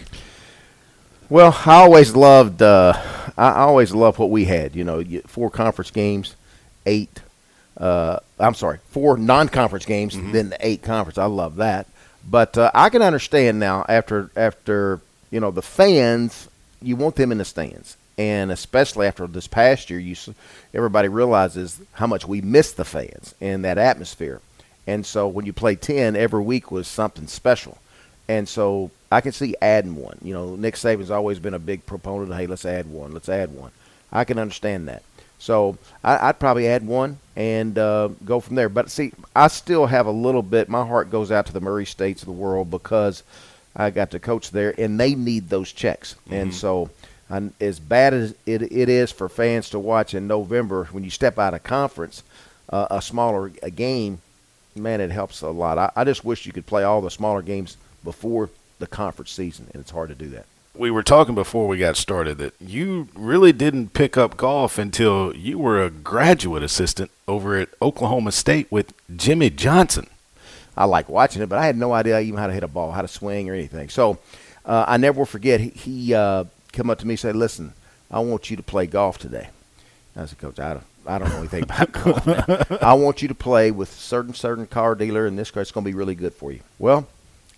Well, 1.29 1.55
I 1.67 1.75
always 1.75 2.15
loved, 2.15 2.63
uh, 2.63 2.93
I 3.37 3.51
always 3.59 3.93
loved 3.93 4.17
what 4.17 4.31
we 4.31 4.45
had. 4.45 4.75
You 4.75 4.85
know, 4.85 5.03
four 5.27 5.51
conference 5.51 5.91
games, 5.91 6.35
eight. 6.87 7.21
Uh, 7.77 8.17
I'm 8.39 8.55
sorry, 8.55 8.79
four 8.89 9.17
non-conference 9.17 9.85
games, 9.85 10.15
mm-hmm. 10.15 10.31
then 10.31 10.49
the 10.49 10.57
eight 10.67 10.81
conference. 10.81 11.19
I 11.19 11.25
love 11.25 11.57
that. 11.57 11.85
But 12.27 12.57
uh, 12.57 12.71
I 12.73 12.89
can 12.89 13.03
understand 13.03 13.59
now 13.59 13.85
after 13.87 14.31
after 14.35 14.99
you 15.29 15.39
know 15.39 15.51
the 15.51 15.61
fans, 15.61 16.49
you 16.81 16.95
want 16.95 17.17
them 17.17 17.31
in 17.31 17.37
the 17.37 17.45
stands 17.45 17.97
and 18.18 18.51
especially 18.51 19.07
after 19.07 19.27
this 19.27 19.48
past 19.48 19.89
year, 19.89 20.00
you 20.00 20.15
everybody 20.74 21.07
realizes 21.07 21.81
how 21.94 22.07
much 22.07 22.27
we 22.27 22.42
miss 22.42 22.71
the 22.71 22.86
fans 22.86 23.33
and 23.42 23.65
that 23.65 23.77
atmosphere. 23.77 24.42
And 24.86 25.06
so 25.06 25.27
when 25.27 25.45
you 25.45 25.54
play 25.54 25.75
ten, 25.75 26.15
every 26.15 26.42
week 26.42 26.71
was 26.71 26.88
something 26.88 27.27
special. 27.27 27.77
And 28.27 28.48
so 28.48 28.92
I 29.12 29.21
can 29.21 29.31
see 29.31 29.56
adding 29.62 29.95
one. 29.95 30.18
You 30.21 30.33
know, 30.33 30.56
Nick 30.56 30.75
Saban's 30.75 31.12
always 31.12 31.39
been 31.39 31.54
a 31.54 31.60
big 31.60 31.86
proponent 31.86 32.31
of, 32.31 32.38
hey, 32.38 32.48
let's 32.48 32.65
add 32.65 32.88
one, 32.88 33.13
let's 33.13 33.30
add 33.30 33.54
one. 33.54 33.71
I 34.12 34.24
can 34.24 34.38
understand 34.38 34.88
that. 34.88 35.04
So 35.39 35.77
I, 36.04 36.27
would 36.27 36.39
probably 36.39 36.68
add 36.68 36.88
one 36.88 37.19
and 37.36 37.77
uh, 37.77 38.10
go 38.24 38.39
from 38.39 38.56
there. 38.56 38.69
But 38.69 38.89
see, 38.89 39.12
I 39.36 39.48
still 39.50 39.88
have 39.88 40.06
a 40.06 40.12
little 40.12 40.42
bit. 40.42 40.69
My 40.69 40.86
heart 40.86 41.10
goes 41.10 41.31
out 41.31 41.48
to 41.48 41.54
the 41.54 41.60
Murray 41.60 41.86
States 41.86 42.21
of 42.21 42.27
the 42.27 42.31
world 42.31 42.71
because 42.71 43.24
I 43.75 43.89
got 43.89 44.12
to 44.12 44.19
coach 44.19 44.51
there, 44.51 44.74
and 44.77 45.00
they 45.00 45.15
need 45.15 45.50
those 45.50 45.71
checks. 45.71 46.13
Mm-hmm. 46.13 46.33
And 46.33 46.54
so 46.54 46.92
and 47.33 47.53
as 47.59 47.80
bad 47.80 48.13
as 48.13 48.35
it, 48.45 48.62
it 48.62 48.89
is 48.89 49.12
for 49.12 49.27
fans 49.27 49.69
to 49.71 49.80
watch 49.80 50.13
in 50.13 50.27
November 50.27 50.85
when 50.91 51.03
you 51.03 51.09
step 51.09 51.39
out 51.39 51.56
of 51.56 51.63
conference, 51.63 52.21
uh, 52.69 52.88
a 52.91 53.01
smaller 53.01 53.51
a 53.63 53.71
game, 53.71 54.21
man, 54.75 55.01
it 55.01 55.09
helps 55.09 55.41
a 55.41 55.50
lot. 55.50 55.80
I, 55.80 55.91
I 55.95 56.03
just 56.03 56.24
wish 56.24 56.45
you 56.45 56.53
could 56.53 56.68
play 56.68 56.83
all 56.83 57.01
the 57.01 57.09
smaller 57.09 57.41
games 57.41 57.77
before 58.03 58.51
the 58.77 58.85
conference 58.85 59.31
season, 59.31 59.68
and 59.74 59.81
it's 59.81 59.91
hard 59.91 60.09
to 60.09 60.15
do 60.15 60.30
that. 60.30 60.45
We 60.75 60.91
were 60.91 61.03
talking 61.03 61.35
before 61.35 61.68
we 61.68 61.77
got 61.77 61.97
started 61.97 62.38
that 62.39 62.53
you 62.59 63.07
really 63.15 63.51
didn't 63.51 63.94
pick 63.94 64.15
up 64.18 64.38
golf 64.38 64.77
until 64.77 65.36
you 65.36 65.57
were 65.57 65.83
a 65.83 65.89
graduate 65.89 66.63
assistant 66.63 67.12
over 67.27 67.57
at 67.57 67.69
Oklahoma 67.81 68.31
State 68.31 68.71
with 68.71 68.94
Jimmy 69.15 69.50
Johnson. 69.50 70.07
I 70.75 70.86
like 70.86 71.09
watching 71.09 71.41
it, 71.41 71.50
but 71.50 71.59
I 71.59 71.65
had 71.65 71.77
no 71.77 71.94
idea 71.94 72.19
even 72.19 72.39
how 72.39 72.47
to 72.47 72.53
hit 72.53 72.63
a 72.63 72.68
ball, 72.68 72.91
how 72.91 73.03
to 73.03 73.07
swing, 73.07 73.50
or 73.50 73.53
anything. 73.53 73.89
So 73.89 74.18
uh, 74.65 74.86
I 74.88 74.97
never 74.97 75.19
will 75.19 75.25
forget. 75.25 75.59
He, 75.59 75.69
he 75.69 76.13
uh, 76.15 76.45
come 76.73 76.89
up 76.89 76.99
to 76.99 77.07
me 77.07 77.13
and 77.13 77.19
say, 77.19 77.31
"Listen, 77.31 77.73
I 78.11 78.19
want 78.19 78.49
you 78.49 78.57
to 78.57 78.63
play 78.63 78.87
golf 78.87 79.17
today." 79.17 79.49
I 80.15 80.25
said, 80.25 80.37
"Coach, 80.39 80.59
I 80.59 80.73
don't, 80.73 80.83
I 81.07 81.17
don't 81.17 81.29
know 81.29 81.39
anything 81.39 81.63
about 81.63 81.91
golf. 81.91 82.25
Man. 82.25 82.65
I 82.81 82.93
want 82.93 83.21
you 83.21 83.27
to 83.29 83.35
play 83.35 83.71
with 83.71 83.91
certain 83.91 84.33
certain 84.33 84.67
car 84.67 84.95
dealer, 84.95 85.25
and 85.25 85.39
this 85.39 85.51
car 85.51 85.61
it's 85.61 85.71
going 85.71 85.85
to 85.85 85.89
be 85.89 85.95
really 85.95 86.15
good 86.15 86.33
for 86.33 86.51
you." 86.51 86.59
Well, 86.77 87.07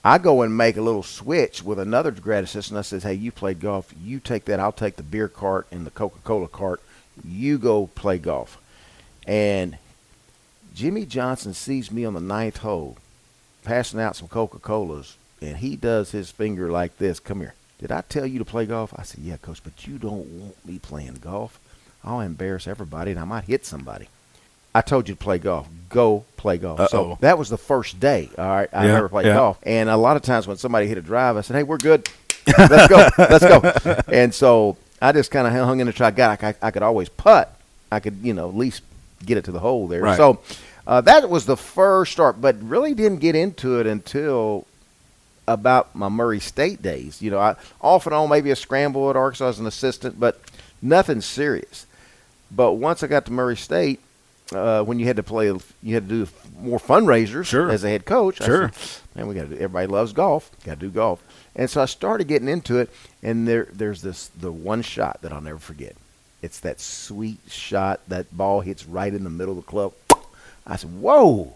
I 0.04 0.20
go 0.20 0.44
and 0.44 0.56
make 0.56 0.78
a 0.78 0.82
little 0.82 1.04
switch 1.04 1.64
with 1.64 1.80
another 1.80 2.12
grad 2.12 2.44
assistant. 2.44 2.78
I 2.78 2.84
says, 2.84 3.04
"Hey, 3.04 3.16
you 3.16 3.32
played 3.32 3.60
golf. 3.60 3.94
You 4.04 4.20
take 4.20 4.46
that. 4.46 4.60
I'll 4.60 4.72
take 4.72 4.98
the 4.98 5.04
beer 5.04 5.28
cart 5.28 5.68
and 5.72 5.86
the 5.86 5.92
Coca-Cola 5.92 6.48
cart. 6.48 6.82
You 7.24 7.58
go 7.58 7.88
play 7.88 8.18
golf." 8.18 8.62
And 9.28 9.78
Jimmy 10.76 11.06
Johnson 11.06 11.54
sees 11.54 11.90
me 11.90 12.06
on 12.06 12.14
the 12.14 12.20
ninth 12.20 12.58
hole, 12.58 12.98
passing 13.64 14.00
out 14.00 14.16
some 14.16 14.28
Coca-Colas, 14.28 15.18
and 15.42 15.58
he 15.58 15.76
does 15.76 16.12
his 16.12 16.30
finger 16.30 16.70
like 16.70 16.98
this. 16.98 17.20
Come 17.20 17.40
here. 17.40 17.56
Did 17.80 17.92
I 17.92 18.02
tell 18.02 18.26
you 18.26 18.40
to 18.40 18.46
play 18.46 18.66
golf? 18.66 18.94
I 18.96 19.04
said, 19.04 19.22
Yeah, 19.22 19.38
coach, 19.38 19.62
but 19.64 19.88
you 19.88 19.98
don't 19.98 20.26
want 20.40 20.66
me 20.66 20.80
playing 20.80 21.16
golf. 21.16 21.60
I'll 22.04 22.22
embarrass 22.22 22.68
everybody 22.68 23.12
and 23.12 23.20
I 23.20 23.26
might 23.26 23.46
hit 23.46 23.66
somebody. 23.66 24.08
I 24.74 24.82
told 24.82 25.08
you 25.08 25.16
to 25.16 25.20
play 25.20 25.38
golf. 25.38 25.68
Go 25.90 26.26
play 26.36 26.58
golf. 26.58 26.80
Uh-oh. 26.82 26.88
So 26.88 27.18
that 27.22 27.38
was 27.38 27.50
the 27.50 27.58
first 27.58 28.00
day. 28.00 28.30
All 28.38 28.46
right, 28.46 28.70
I 28.74 28.86
yeah, 28.86 28.92
never 28.92 29.08
played 29.08 29.26
yeah. 29.26 29.36
golf. 29.36 29.58
And 29.64 29.90
a 29.90 29.96
lot 29.96 30.18
of 30.18 30.22
times 30.22 30.48
when 30.48 30.58
somebody 30.58 30.88
hit 30.88 30.98
a 30.98 31.02
drive, 31.02 31.38
I 31.38 31.42
said, 31.42 31.56
"Hey, 31.56 31.64
we're 31.64 31.78
good. 31.78 32.10
Let's 32.46 32.88
go. 32.90 33.10
Let's 33.18 33.46
go." 33.46 34.02
And 34.12 34.34
so 34.34 34.76
I 35.02 35.14
just 35.14 35.32
kind 35.32 35.48
of 35.48 35.54
hung 35.54 35.80
in 35.80 35.88
the 35.88 35.94
try. 35.94 36.12
God, 36.12 36.44
I, 36.44 36.56
I, 36.62 36.72
could 36.72 36.84
always 36.84 37.08
putt. 37.08 37.58
I 37.90 38.02
could, 38.02 38.18
you 38.22 38.34
know, 38.34 38.50
at 38.50 38.56
least 38.56 38.82
get 39.26 39.38
it 39.38 39.46
to 39.46 39.54
the 39.54 39.60
hole 39.60 39.88
there. 39.88 40.02
Right. 40.02 40.18
So 40.18 40.42
uh, 40.86 41.02
that 41.02 41.30
was 41.30 41.46
the 41.46 41.58
first 41.58 42.12
start, 42.12 42.42
but 42.42 42.62
really 42.62 42.94
didn't 42.94 43.20
get 43.20 43.36
into 43.36 43.80
it 43.80 43.88
until 43.88 44.68
about 45.48 45.96
my 45.96 46.10
Murray 46.10 46.40
State 46.40 46.82
days. 46.82 47.22
You 47.22 47.32
know, 47.32 47.40
I 47.40 47.56
off 47.82 48.06
and 48.06 48.16
on 48.16 48.30
maybe 48.30 48.52
a 48.52 48.56
scramble 48.56 49.10
at 49.10 49.16
Arkansas 49.16 49.50
as 49.50 49.60
an 49.60 49.68
assistant, 49.68 50.20
but 50.20 50.40
nothing 50.82 51.22
serious. 51.22 51.86
But 52.52 52.74
once 52.74 53.04
I 53.04 53.08
got 53.08 53.26
to 53.26 53.32
Murray 53.32 53.58
State, 53.58 54.00
uh, 54.52 54.84
when 54.84 55.00
you 55.00 55.06
had 55.06 55.16
to 55.16 55.24
play, 55.24 55.48
you 55.48 55.94
had 55.94 56.08
to 56.08 56.26
do 56.26 56.32
more 56.60 56.80
fundraisers 56.80 57.46
sure. 57.46 57.70
as 57.72 57.84
a 57.84 57.90
head 57.90 58.06
coach. 58.06 58.38
Sure, 58.38 58.72
said, 58.74 59.02
man, 59.16 59.28
we 59.28 59.36
got 59.36 59.50
to. 59.50 59.56
Everybody 59.56 59.88
loves 59.88 60.14
golf. 60.14 60.52
Got 60.64 60.80
to 60.80 60.88
do 60.88 60.90
golf, 60.90 61.24
and 61.56 61.70
so 61.70 61.82
I 61.82 61.86
started 61.86 62.28
getting 62.28 62.48
into 62.48 62.78
it. 62.78 62.90
And 63.24 63.48
there, 63.48 63.68
there's 63.74 64.02
this 64.02 64.28
the 64.28 64.52
one 64.52 64.82
shot 64.82 65.22
that 65.22 65.34
I'll 65.34 65.42
never 65.42 65.60
forget. 65.60 65.96
It's 66.42 66.60
that 66.60 66.80
sweet 66.80 67.40
shot. 67.48 68.02
That 68.08 68.36
ball 68.36 68.62
hits 68.62 68.86
right 68.86 69.14
in 69.14 69.24
the 69.24 69.32
middle 69.32 69.58
of 69.58 69.66
the 69.66 69.70
club. 69.70 69.94
I 70.68 70.76
said, 70.76 70.92
"Whoa, 71.02 71.54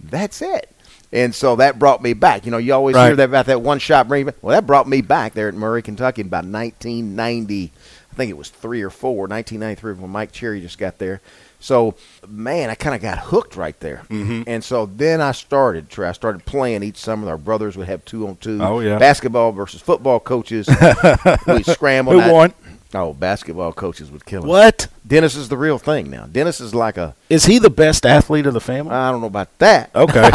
that's 0.00 0.40
it." 0.40 0.71
And 1.12 1.34
so 1.34 1.56
that 1.56 1.78
brought 1.78 2.02
me 2.02 2.14
back. 2.14 2.44
You 2.46 2.50
know, 2.50 2.58
you 2.58 2.72
always 2.72 2.96
right. 2.96 3.08
hear 3.08 3.16
that 3.16 3.24
about 3.24 3.46
that 3.46 3.60
one 3.60 3.78
shot 3.78 4.08
bring. 4.08 4.26
Well, 4.40 4.54
that 4.54 4.66
brought 4.66 4.88
me 4.88 5.02
back 5.02 5.34
there 5.34 5.48
at 5.48 5.54
Murray, 5.54 5.82
Kentucky 5.82 6.22
in 6.22 6.28
about 6.28 6.44
1990. 6.44 7.70
I 8.10 8.14
think 8.14 8.30
it 8.30 8.36
was 8.36 8.48
three 8.48 8.82
or 8.82 8.90
four, 8.90 9.26
1993 9.26 9.94
when 10.02 10.10
Mike 10.10 10.32
Cherry 10.32 10.60
just 10.60 10.78
got 10.78 10.98
there. 10.98 11.20
So, 11.60 11.94
man, 12.26 12.70
I 12.70 12.74
kind 12.74 12.94
of 12.94 13.00
got 13.00 13.18
hooked 13.18 13.56
right 13.56 13.78
there. 13.78 14.02
Mm-hmm. 14.10 14.42
And 14.48 14.64
so 14.64 14.86
then 14.86 15.20
I 15.20 15.30
started. 15.30 15.86
I 15.96 16.12
started 16.12 16.44
playing 16.44 16.82
each 16.82 16.96
summer. 16.96 17.28
Our 17.28 17.38
brothers 17.38 17.76
would 17.76 17.86
have 17.86 18.04
two 18.04 18.26
on 18.26 18.36
two. 18.36 18.60
Oh 18.60 18.80
yeah. 18.80 18.98
Basketball 18.98 19.52
versus 19.52 19.80
football 19.80 20.18
coaches. 20.18 20.68
we 21.46 21.62
scrambled. 21.62 22.20
Who 22.20 22.32
won? 22.32 22.52
Oh, 22.94 23.14
basketball 23.14 23.72
coaches 23.72 24.10
would 24.10 24.26
kill 24.26 24.42
him. 24.42 24.48
What? 24.48 24.88
Dennis 25.06 25.34
is 25.34 25.48
the 25.48 25.56
real 25.56 25.78
thing 25.78 26.10
now. 26.10 26.26
Dennis 26.26 26.60
is 26.60 26.74
like 26.74 26.98
a. 26.98 27.14
Is 27.30 27.46
he 27.46 27.58
the 27.58 27.70
best 27.70 28.04
athlete 28.04 28.46
of 28.46 28.52
the 28.52 28.60
family? 28.60 28.92
I 28.92 29.10
don't 29.10 29.20
know 29.20 29.26
about 29.28 29.56
that. 29.58 29.90
Okay. 29.94 30.30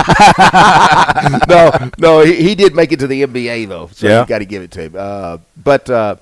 no, 1.48 1.92
no, 2.00 2.22
he, 2.22 2.36
he, 2.36 2.56
did 2.56 2.76
make 2.76 2.92
it 2.92 3.00
to 3.00 3.08
the 3.08 3.24
NBA 3.24 3.68
though, 3.68 3.90
so 3.94 4.08
yeah. 4.08 4.22
you 4.22 4.28
got 4.28 4.40
to 4.40 4.46
give 4.46 4.64
it 4.64 4.72
to 4.72 4.82
him. 4.82 4.96
Uh, 4.98 5.38
but 5.56 5.90
uh, 5.90 6.16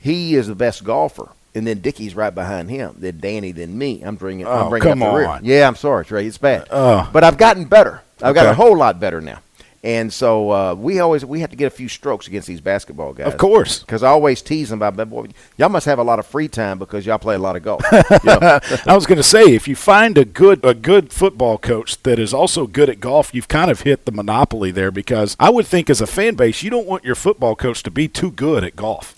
he 0.00 0.34
is 0.34 0.46
the 0.46 0.54
best 0.54 0.84
golfer, 0.84 1.28
and 1.54 1.66
then 1.66 1.80
Dickey's 1.80 2.14
right 2.14 2.34
behind 2.34 2.70
him. 2.70 2.96
Then 2.98 3.20
Danny, 3.20 3.52
then 3.52 3.76
me. 3.76 4.02
I'm 4.02 4.16
bringing. 4.16 4.46
Oh, 4.46 4.64
I'm 4.64 4.70
bringing 4.70 4.88
come 4.88 5.02
up 5.02 5.14
the 5.14 5.26
on. 5.26 5.42
rear. 5.44 5.58
Yeah, 5.58 5.68
I'm 5.68 5.76
sorry, 5.76 6.06
Trey. 6.06 6.26
It's 6.26 6.38
bad. 6.38 6.66
Oh. 6.70 7.08
But 7.12 7.24
I've 7.24 7.36
gotten 7.36 7.66
better. 7.66 8.02
I've 8.22 8.36
okay. 8.36 8.44
got 8.44 8.50
a 8.50 8.54
whole 8.54 8.76
lot 8.76 8.98
better 8.98 9.20
now. 9.20 9.40
And 9.84 10.10
so 10.10 10.50
uh, 10.50 10.74
we 10.74 10.98
always 10.98 11.26
we 11.26 11.40
had 11.40 11.50
to 11.50 11.56
get 11.56 11.66
a 11.66 11.70
few 11.70 11.88
strokes 11.88 12.26
against 12.26 12.48
these 12.48 12.62
basketball 12.62 13.12
guys. 13.12 13.26
Of 13.26 13.36
course. 13.36 13.80
because 13.80 14.02
I 14.02 14.08
always 14.08 14.40
tease 14.40 14.70
them 14.70 14.80
about, 14.80 15.10
boy, 15.10 15.26
y'all 15.58 15.68
must 15.68 15.84
have 15.84 15.98
a 15.98 16.02
lot 16.02 16.18
of 16.18 16.24
free 16.24 16.48
time 16.48 16.78
because 16.78 17.04
y'all 17.04 17.18
play 17.18 17.34
a 17.34 17.38
lot 17.38 17.54
of 17.54 17.62
golf. 17.62 17.82
I 17.92 18.94
was 18.94 19.04
going 19.04 19.18
to 19.18 19.22
say, 19.22 19.54
if 19.54 19.68
you 19.68 19.76
find 19.76 20.16
a 20.16 20.24
good 20.24 20.64
a 20.64 20.72
good 20.72 21.12
football 21.12 21.58
coach 21.58 22.02
that 22.04 22.18
is 22.18 22.32
also 22.32 22.66
good 22.66 22.88
at 22.88 22.98
golf, 22.98 23.34
you've 23.34 23.46
kind 23.46 23.70
of 23.70 23.82
hit 23.82 24.06
the 24.06 24.12
monopoly 24.12 24.70
there. 24.70 24.90
Because 24.90 25.36
I 25.38 25.50
would 25.50 25.66
think, 25.66 25.90
as 25.90 26.00
a 26.00 26.06
fan 26.06 26.34
base, 26.34 26.62
you 26.62 26.70
don't 26.70 26.86
want 26.86 27.04
your 27.04 27.14
football 27.14 27.54
coach 27.54 27.82
to 27.82 27.90
be 27.90 28.08
too 28.08 28.30
good 28.30 28.64
at 28.64 28.76
golf. 28.76 29.14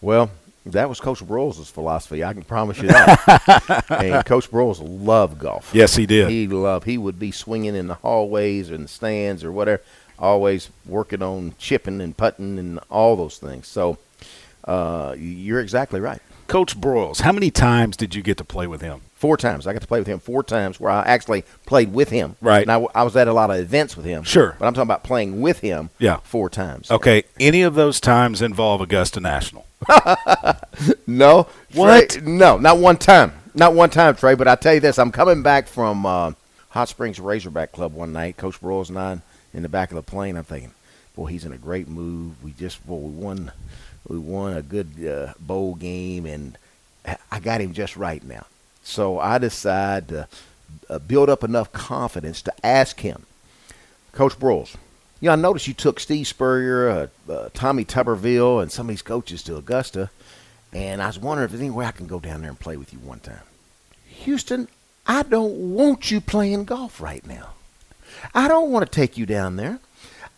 Well, 0.00 0.30
that 0.72 0.88
was 0.88 1.00
Coach 1.00 1.20
Broyles' 1.24 1.70
philosophy. 1.70 2.24
I 2.24 2.32
can 2.32 2.42
promise 2.42 2.78
you 2.78 2.88
that. 2.88 3.84
and 3.90 4.24
Coach 4.24 4.50
Broyles 4.50 4.80
loved 4.82 5.38
golf. 5.38 5.70
Yes, 5.72 5.94
he 5.96 6.06
did. 6.06 6.28
He 6.28 6.46
loved. 6.48 6.86
He 6.86 6.98
would 6.98 7.18
be 7.18 7.30
swinging 7.30 7.74
in 7.74 7.86
the 7.86 7.94
hallways 7.94 8.70
or 8.70 8.74
in 8.74 8.82
the 8.82 8.88
stands 8.88 9.44
or 9.44 9.52
whatever, 9.52 9.82
always 10.18 10.70
working 10.86 11.22
on 11.22 11.54
chipping 11.58 12.00
and 12.00 12.16
putting 12.16 12.58
and 12.58 12.78
all 12.90 13.16
those 13.16 13.38
things. 13.38 13.66
So 13.68 13.98
uh, 14.64 15.14
you're 15.18 15.60
exactly 15.60 16.00
right. 16.00 16.20
Coach 16.48 16.80
Broyles, 16.80 17.22
how 17.22 17.32
many 17.32 17.50
times 17.50 17.96
did 17.96 18.14
you 18.14 18.22
get 18.22 18.36
to 18.38 18.44
play 18.44 18.66
with 18.68 18.80
him? 18.80 19.00
Four 19.16 19.36
times. 19.36 19.66
I 19.66 19.72
got 19.72 19.82
to 19.82 19.88
play 19.88 19.98
with 19.98 20.06
him 20.06 20.18
four 20.20 20.42
times 20.42 20.78
where 20.78 20.90
I 20.92 21.02
actually 21.02 21.42
played 21.64 21.92
with 21.92 22.10
him. 22.10 22.36
Right. 22.40 22.66
Now, 22.66 22.88
I 22.94 23.02
was 23.02 23.16
at 23.16 23.26
a 23.28 23.32
lot 23.32 23.50
of 23.50 23.56
events 23.56 23.96
with 23.96 24.04
him. 24.06 24.22
Sure. 24.24 24.54
But 24.58 24.66
I'm 24.66 24.74
talking 24.74 24.86
about 24.86 25.02
playing 25.02 25.40
with 25.40 25.60
him 25.60 25.90
Yeah. 25.98 26.18
four 26.18 26.48
times. 26.50 26.90
Okay, 26.90 27.24
any 27.40 27.62
of 27.62 27.74
those 27.74 27.98
times 27.98 28.42
involve 28.42 28.80
Augusta 28.80 29.18
National? 29.18 29.64
No. 31.06 31.46
What? 31.72 32.10
Trey, 32.10 32.22
no, 32.22 32.58
not 32.58 32.78
one 32.78 32.96
time. 32.96 33.32
Not 33.54 33.74
one 33.74 33.90
time, 33.90 34.14
Trey. 34.16 34.34
But 34.34 34.48
I 34.48 34.54
tell 34.56 34.74
you 34.74 34.80
this: 34.80 34.98
I'm 34.98 35.12
coming 35.12 35.42
back 35.42 35.68
from 35.68 36.04
uh, 36.04 36.32
Hot 36.70 36.88
Springs 36.88 37.18
Razorback 37.18 37.72
Club 37.72 37.94
one 37.94 38.12
night. 38.12 38.36
Coach 38.36 38.60
Broyles 38.60 38.90
and 38.90 38.98
I 38.98 39.18
in 39.54 39.62
the 39.62 39.68
back 39.68 39.90
of 39.90 39.96
the 39.96 40.02
plane. 40.02 40.36
I'm 40.36 40.44
thinking, 40.44 40.72
boy, 41.14 41.26
he's 41.26 41.44
in 41.44 41.52
a 41.52 41.58
great 41.58 41.88
mood. 41.88 42.34
We 42.42 42.52
just, 42.52 42.86
boy, 42.86 42.96
we 42.96 43.10
won, 43.10 43.52
we 44.06 44.18
won 44.18 44.56
a 44.56 44.62
good 44.62 45.06
uh, 45.06 45.32
bowl 45.40 45.74
game, 45.74 46.26
and 46.26 46.58
I 47.30 47.40
got 47.40 47.60
him 47.60 47.72
just 47.72 47.96
right 47.96 48.22
now. 48.22 48.46
So 48.82 49.18
I 49.18 49.38
decide 49.38 50.08
to 50.08 50.28
uh, 50.90 50.98
build 50.98 51.30
up 51.30 51.42
enough 51.42 51.72
confidence 51.72 52.42
to 52.42 52.52
ask 52.64 53.00
him, 53.00 53.24
Coach 54.12 54.38
Broyles. 54.38 54.76
You 55.20 55.28
know, 55.28 55.32
I 55.32 55.36
noticed 55.36 55.66
you 55.66 55.74
took 55.74 55.98
Steve 55.98 56.26
Spurrier, 56.26 56.88
uh, 56.88 57.32
uh, 57.32 57.48
Tommy 57.54 57.84
Tuberville, 57.84 58.62
and 58.62 58.70
some 58.70 58.86
of 58.86 58.90
these 58.90 59.02
coaches 59.02 59.42
to 59.44 59.56
Augusta, 59.56 60.10
and 60.72 61.02
I 61.02 61.06
was 61.06 61.18
wondering 61.18 61.46
if 61.46 61.52
there's 61.52 61.62
any 61.62 61.70
way 61.70 61.86
I 61.86 61.92
can 61.92 62.06
go 62.06 62.20
down 62.20 62.42
there 62.42 62.50
and 62.50 62.60
play 62.60 62.76
with 62.76 62.92
you 62.92 62.98
one 62.98 63.20
time. 63.20 63.40
Houston, 64.04 64.68
I 65.06 65.22
don't 65.22 65.74
want 65.74 66.10
you 66.10 66.20
playing 66.20 66.64
golf 66.64 67.00
right 67.00 67.26
now. 67.26 67.50
I 68.34 68.48
don't 68.48 68.70
want 68.70 68.84
to 68.84 68.92
take 68.92 69.16
you 69.16 69.24
down 69.24 69.56
there. 69.56 69.78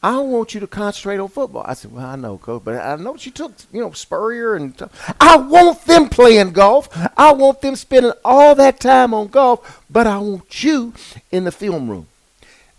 I 0.01 0.19
want 0.21 0.55
you 0.55 0.61
to 0.61 0.69
concentrate 0.69 1.19
on 1.19 1.29
football. 1.29 1.65
I 1.67 1.75
said, 1.75 1.93
"Well, 1.93 2.07
I 2.07 2.15
know, 2.15 2.39
coach, 2.39 2.63
but 2.65 2.77
I 2.77 2.95
noticed 2.95 3.27
you 3.27 3.33
took, 3.33 3.53
you 3.73 3.81
know, 3.81 3.91
Spurrier 3.91 4.55
and 4.55 4.81
I 5.21 5.37
want 5.37 5.85
them 5.87 6.09
playing 6.09 6.53
golf. 6.53 6.89
I 7.17 7.33
want 7.33 7.63
them 7.63 7.75
spending 7.75 8.13
all 8.25 8.55
that 8.55 8.79
time 8.79 9.13
on 9.13 9.27
golf, 9.27 9.83
but 9.91 10.07
I 10.07 10.19
want 10.19 10.63
you 10.63 10.95
in 11.33 11.43
the 11.45 11.51
film 11.51 11.91
room. 11.91 12.07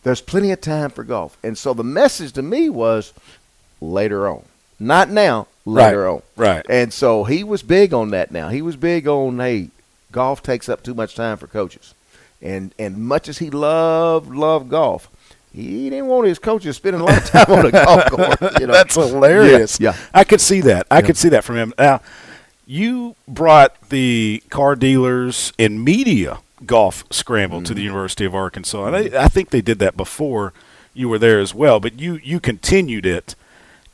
There's 0.03 0.21
plenty 0.21 0.51
of 0.51 0.61
time 0.61 0.89
for 0.89 1.03
golf." 1.03 1.37
And 1.43 1.57
so 1.57 1.73
the 1.73 1.83
message 1.83 2.33
to 2.33 2.41
me 2.41 2.69
was 2.69 3.13
later 3.81 4.27
on, 4.27 4.43
not 4.79 5.09
now, 5.09 5.47
later 5.65 6.03
Right, 6.03 6.09
on. 6.13 6.21
right. 6.35 6.65
And 6.69 6.91
so 6.93 7.23
he 7.25 7.43
was 7.43 7.61
big 7.63 7.93
on 7.93 8.11
that. 8.11 8.31
Now 8.31 8.49
he 8.49 8.61
was 8.61 8.75
big 8.75 9.07
on, 9.07 9.39
hey, 9.39 9.69
golf 10.11 10.41
takes 10.43 10.67
up 10.69 10.83
too 10.83 10.93
much 10.93 11.15
time 11.15 11.37
for 11.37 11.47
coaches, 11.47 11.93
and 12.41 12.73
and 12.79 12.97
much 12.97 13.27
as 13.29 13.37
he 13.39 13.49
loved 13.49 14.33
loved 14.33 14.69
golf. 14.69 15.09
He 15.51 15.89
didn't 15.89 16.05
want 16.07 16.27
his 16.27 16.37
coaches 16.37 16.75
spending 16.75 17.01
a 17.01 17.05
lot 17.05 17.17
of 17.17 17.25
time 17.25 17.45
on 17.49 17.65
a 17.65 17.71
golf 17.85 18.05
course. 18.11 18.59
You 18.59 18.67
know? 18.67 18.73
That's 18.73 18.93
hilarious. 18.93 19.79
Yeah, 19.79 19.93
yeah. 19.95 19.97
I 20.13 20.23
could 20.23 20.39
see 20.41 20.61
that. 20.61 20.85
I 20.91 21.01
could 21.01 21.17
see 21.17 21.29
that 21.29 21.43
from 21.43 21.55
him. 21.57 21.73
Now, 21.79 22.01
you 22.67 23.15
brought 23.27 23.73
the 23.89 24.43
car 24.51 24.75
dealers 24.75 25.51
and 25.57 25.83
media 25.83 26.37
golf 26.65 27.03
scramble 27.09 27.61
to 27.63 27.73
the 27.73 27.81
University 27.81 28.25
of 28.25 28.35
Arkansas, 28.35 28.85
and 28.85 28.95
I, 28.95 29.25
I 29.25 29.27
think 29.27 29.49
they 29.49 29.61
did 29.61 29.79
that 29.79 29.97
before 29.97 30.53
you 30.93 31.09
were 31.09 31.19
there 31.19 31.39
as 31.39 31.53
well. 31.53 31.79
But 31.79 31.99
you 31.99 32.19
you 32.23 32.39
continued 32.39 33.05
it, 33.05 33.35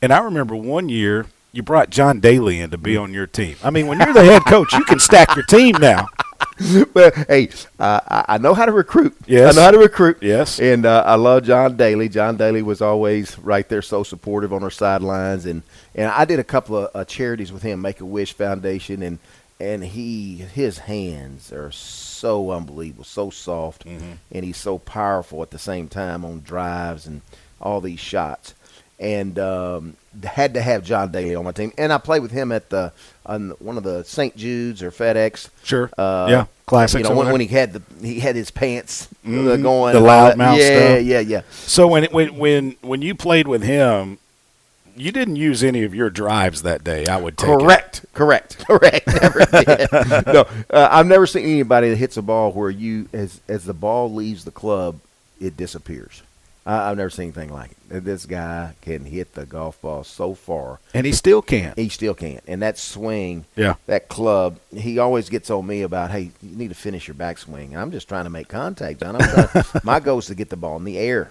and 0.02 0.12
I 0.12 0.18
remember 0.18 0.56
one 0.56 0.88
year 0.88 1.26
you 1.52 1.62
brought 1.62 1.90
John 1.90 2.20
Daly 2.20 2.60
in 2.60 2.70
to 2.70 2.78
be 2.78 2.96
on 2.96 3.14
your 3.14 3.26
team. 3.26 3.56
I 3.62 3.70
mean, 3.70 3.86
when 3.86 3.98
you're 4.04 4.12
the 4.12 4.24
head 4.24 4.42
coach, 4.44 4.72
you 4.72 4.84
can 4.84 4.98
stack 4.98 5.34
your 5.34 5.44
team 5.44 5.76
now. 5.80 6.06
but 6.92 7.14
hey, 7.28 7.48
uh, 7.78 8.00
I 8.06 8.24
I 8.28 8.38
know 8.38 8.54
how 8.54 8.66
to 8.66 8.72
recruit. 8.72 9.16
Yes. 9.26 9.54
I 9.54 9.60
know 9.60 9.64
how 9.64 9.70
to 9.72 9.78
recruit. 9.78 10.18
Yes. 10.20 10.58
and 10.58 10.86
uh, 10.86 11.02
I 11.06 11.14
love 11.14 11.44
John 11.44 11.76
Daly. 11.76 12.08
John 12.08 12.36
Daly 12.36 12.62
was 12.62 12.80
always 12.80 13.38
right 13.38 13.68
there, 13.68 13.82
so 13.82 14.02
supportive 14.02 14.52
on 14.52 14.62
our 14.62 14.70
sidelines, 14.70 15.46
and 15.46 15.62
and 15.94 16.10
I 16.10 16.24
did 16.24 16.38
a 16.38 16.44
couple 16.44 16.76
of 16.76 16.90
uh, 16.94 17.04
charities 17.04 17.52
with 17.52 17.62
him, 17.62 17.80
Make 17.80 18.00
a 18.00 18.06
Wish 18.06 18.32
Foundation, 18.32 19.02
and 19.02 19.18
and 19.58 19.82
he 19.84 20.36
his 20.36 20.78
hands 20.78 21.52
are 21.52 21.70
so 21.72 22.50
unbelievable, 22.50 23.04
so 23.04 23.30
soft, 23.30 23.84
and 23.86 24.18
he's 24.44 24.56
so 24.56 24.78
powerful 24.78 25.42
at 25.42 25.50
the 25.50 25.58
same 25.58 25.88
time 25.88 26.24
on 26.24 26.40
drives 26.40 27.06
and 27.06 27.22
all 27.60 27.80
these 27.80 28.00
shots. 28.00 28.54
And 28.98 29.38
um, 29.38 29.96
had 30.24 30.54
to 30.54 30.62
have 30.62 30.82
John 30.82 31.12
Daly 31.12 31.34
on 31.34 31.44
my 31.44 31.52
team, 31.52 31.70
and 31.76 31.92
I 31.92 31.98
played 31.98 32.22
with 32.22 32.30
him 32.30 32.50
at 32.50 32.70
the 32.70 32.92
on 33.26 33.50
one 33.58 33.76
of 33.76 33.82
the 33.82 34.04
St. 34.04 34.34
Jude's 34.36 34.82
or 34.82 34.90
FedEx. 34.90 35.50
Sure. 35.62 35.90
Uh, 35.98 36.26
Yeah. 36.30 36.46
Classics 36.64 37.02
You 37.04 37.08
know, 37.10 37.16
when, 37.20 37.30
when 37.30 37.40
he 37.42 37.46
had 37.46 37.74
the 37.74 37.82
he 38.04 38.18
had 38.20 38.34
his 38.34 38.50
pants 38.50 39.08
Mhm. 39.24 39.62
going, 39.62 39.94
The 39.94 40.00
that. 40.00 40.36
loudmouth 40.36 40.58
yeah, 40.58 40.64
stuff. 40.96 41.02
Yeah, 41.04 41.20
yeah, 41.20 41.40
So 41.50 41.86
when 41.86 42.04
when 42.06 42.36
when 42.38 42.76
when 42.80 43.02
you 43.02 43.14
played 43.14 43.46
with 43.46 43.62
him, 43.62 44.18
you 44.96 45.12
didn't 45.12 45.36
use 45.36 45.62
any 45.62 45.84
of 45.84 45.94
your 45.94 46.10
drives 46.10 46.62
that 46.62 46.82
day. 46.84 47.06
I 47.06 47.16
would 47.18 47.36
take 47.36 47.50
it. 47.50 47.58
Correct, 47.60 48.04
correct, 48.14 48.58
correct. 48.66 49.06
Never 49.06 49.44
did. 49.46 49.88
no, 50.26 50.46
uh, 50.70 50.88
I've 50.90 51.06
never 51.06 51.26
seen 51.26 51.44
anybody 51.44 51.90
that 51.90 51.96
hits 51.96 52.16
a 52.16 52.22
ball 52.22 52.52
where 52.52 52.70
you, 52.70 53.08
as 53.12 53.40
as 53.48 53.64
the 53.64 53.74
ball 53.74 54.12
leaves 54.12 54.44
the 54.44 54.50
club, 54.50 55.00
it 55.40 55.56
disappears. 55.56 56.22
I, 56.64 56.90
I've 56.90 56.96
never 56.96 57.10
seen 57.10 57.26
anything 57.26 57.52
like 57.52 57.70
it. 57.90 58.04
This 58.04 58.26
guy 58.26 58.74
can 58.82 59.04
hit 59.04 59.34
the 59.34 59.46
golf 59.46 59.80
ball 59.80 60.02
so 60.02 60.34
far, 60.34 60.80
and 60.92 61.06
he 61.06 61.12
still 61.12 61.40
can't. 61.42 61.78
he 61.78 61.88
still 61.88 62.14
can't. 62.14 62.42
And 62.48 62.60
that 62.62 62.76
swing, 62.78 63.44
Yeah. 63.54 63.74
that 63.86 64.08
club, 64.08 64.58
he 64.74 64.98
always 64.98 65.28
gets 65.28 65.48
on 65.50 65.64
me 65.66 65.82
about, 65.82 66.10
hey, 66.10 66.30
you 66.42 66.56
need 66.56 66.68
to 66.68 66.74
finish 66.74 67.06
your 67.06 67.14
backswing. 67.14 67.66
And 67.68 67.76
I'm 67.78 67.92
just 67.92 68.08
trying 68.08 68.24
to 68.24 68.30
make 68.30 68.48
contact. 68.48 69.04
I'm 69.04 69.16
trying, 69.18 69.64
my 69.84 70.00
goal 70.00 70.18
is 70.18 70.26
to 70.26 70.34
get 70.34 70.50
the 70.50 70.56
ball 70.56 70.76
in 70.76 70.82
the 70.84 70.98
air. 70.98 71.30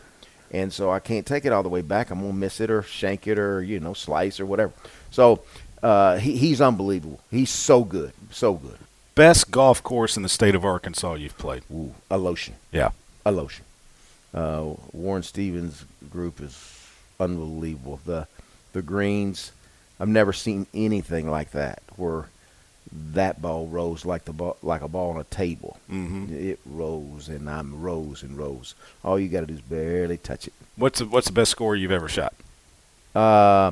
And 0.55 0.71
so 0.71 0.89
I 0.89 0.99
can't 0.99 1.25
take 1.25 1.43
it 1.43 1.51
all 1.51 1.63
the 1.63 1.69
way 1.69 1.81
back. 1.81 2.11
I'm 2.11 2.21
to 2.21 2.31
miss 2.31 2.61
it 2.61 2.71
or 2.71 2.81
shank 2.81 3.27
it 3.27 3.37
or, 3.37 3.61
you 3.61 3.81
know, 3.81 3.93
slice 3.93 4.39
or 4.39 4.45
whatever. 4.45 4.71
So 5.11 5.43
uh, 5.83 6.15
he, 6.17 6.37
he's 6.37 6.61
unbelievable. 6.61 7.19
He's 7.29 7.49
so 7.49 7.83
good. 7.83 8.13
So 8.31 8.53
good. 8.53 8.77
Best 9.15 9.51
golf 9.51 9.83
course 9.83 10.15
in 10.15 10.23
the 10.23 10.29
state 10.29 10.55
of 10.55 10.63
Arkansas 10.63 11.15
you've 11.15 11.37
played. 11.37 11.63
Ooh, 11.69 11.93
Alotian. 12.09 12.53
Yeah. 12.71 12.91
Alotian. 13.25 13.61
Uh, 14.33 14.75
Warren 14.93 15.23
Stephens' 15.23 15.83
group 16.09 16.39
is 16.39 16.89
unbelievable. 17.19 17.99
The 18.05 18.27
the 18.71 18.81
greens, 18.81 19.51
I've 19.99 20.09
never 20.09 20.33
seen 20.33 20.67
anything 20.73 21.29
like 21.29 21.51
that 21.51 21.81
where 21.95 22.25
that 23.13 23.41
ball 23.41 23.67
rose 23.67 24.05
like 24.05 24.25
the 24.25 24.33
ball, 24.33 24.57
like 24.63 24.81
a 24.81 24.87
ball 24.87 25.11
on 25.11 25.19
a 25.19 25.23
table. 25.25 25.77
Mhm. 25.91 26.31
It 26.31 26.59
rose 26.65 27.27
and 27.29 27.49
I'm 27.49 27.81
rose 27.81 28.23
and 28.23 28.37
rose. 28.37 28.75
All 29.03 29.19
you 29.19 29.27
got 29.29 29.41
to 29.41 29.45
do 29.47 29.53
is 29.55 29.61
barely 29.61 30.17
touch 30.17 30.47
it. 30.47 30.53
What's 30.75 30.99
the, 30.99 31.05
what's 31.05 31.27
the 31.27 31.33
best 31.33 31.51
score 31.51 31.75
you've 31.75 31.91
ever 31.91 32.07
shot? 32.07 32.33
Uh, 33.13 33.71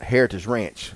Heritage 0.00 0.46
Ranch, 0.46 0.92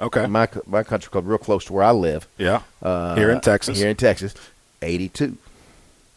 Okay. 0.00 0.26
my 0.26 0.48
my 0.66 0.82
country 0.82 1.10
club, 1.10 1.26
real 1.26 1.38
close 1.38 1.64
to 1.66 1.72
where 1.72 1.84
I 1.84 1.90
live. 1.90 2.26
Yeah. 2.38 2.60
Uh, 2.82 3.14
Here 3.16 3.30
in 3.30 3.40
Texas. 3.40 3.78
Here 3.78 3.88
in 3.88 3.96
Texas, 3.96 4.34
eighty-two. 4.82 5.36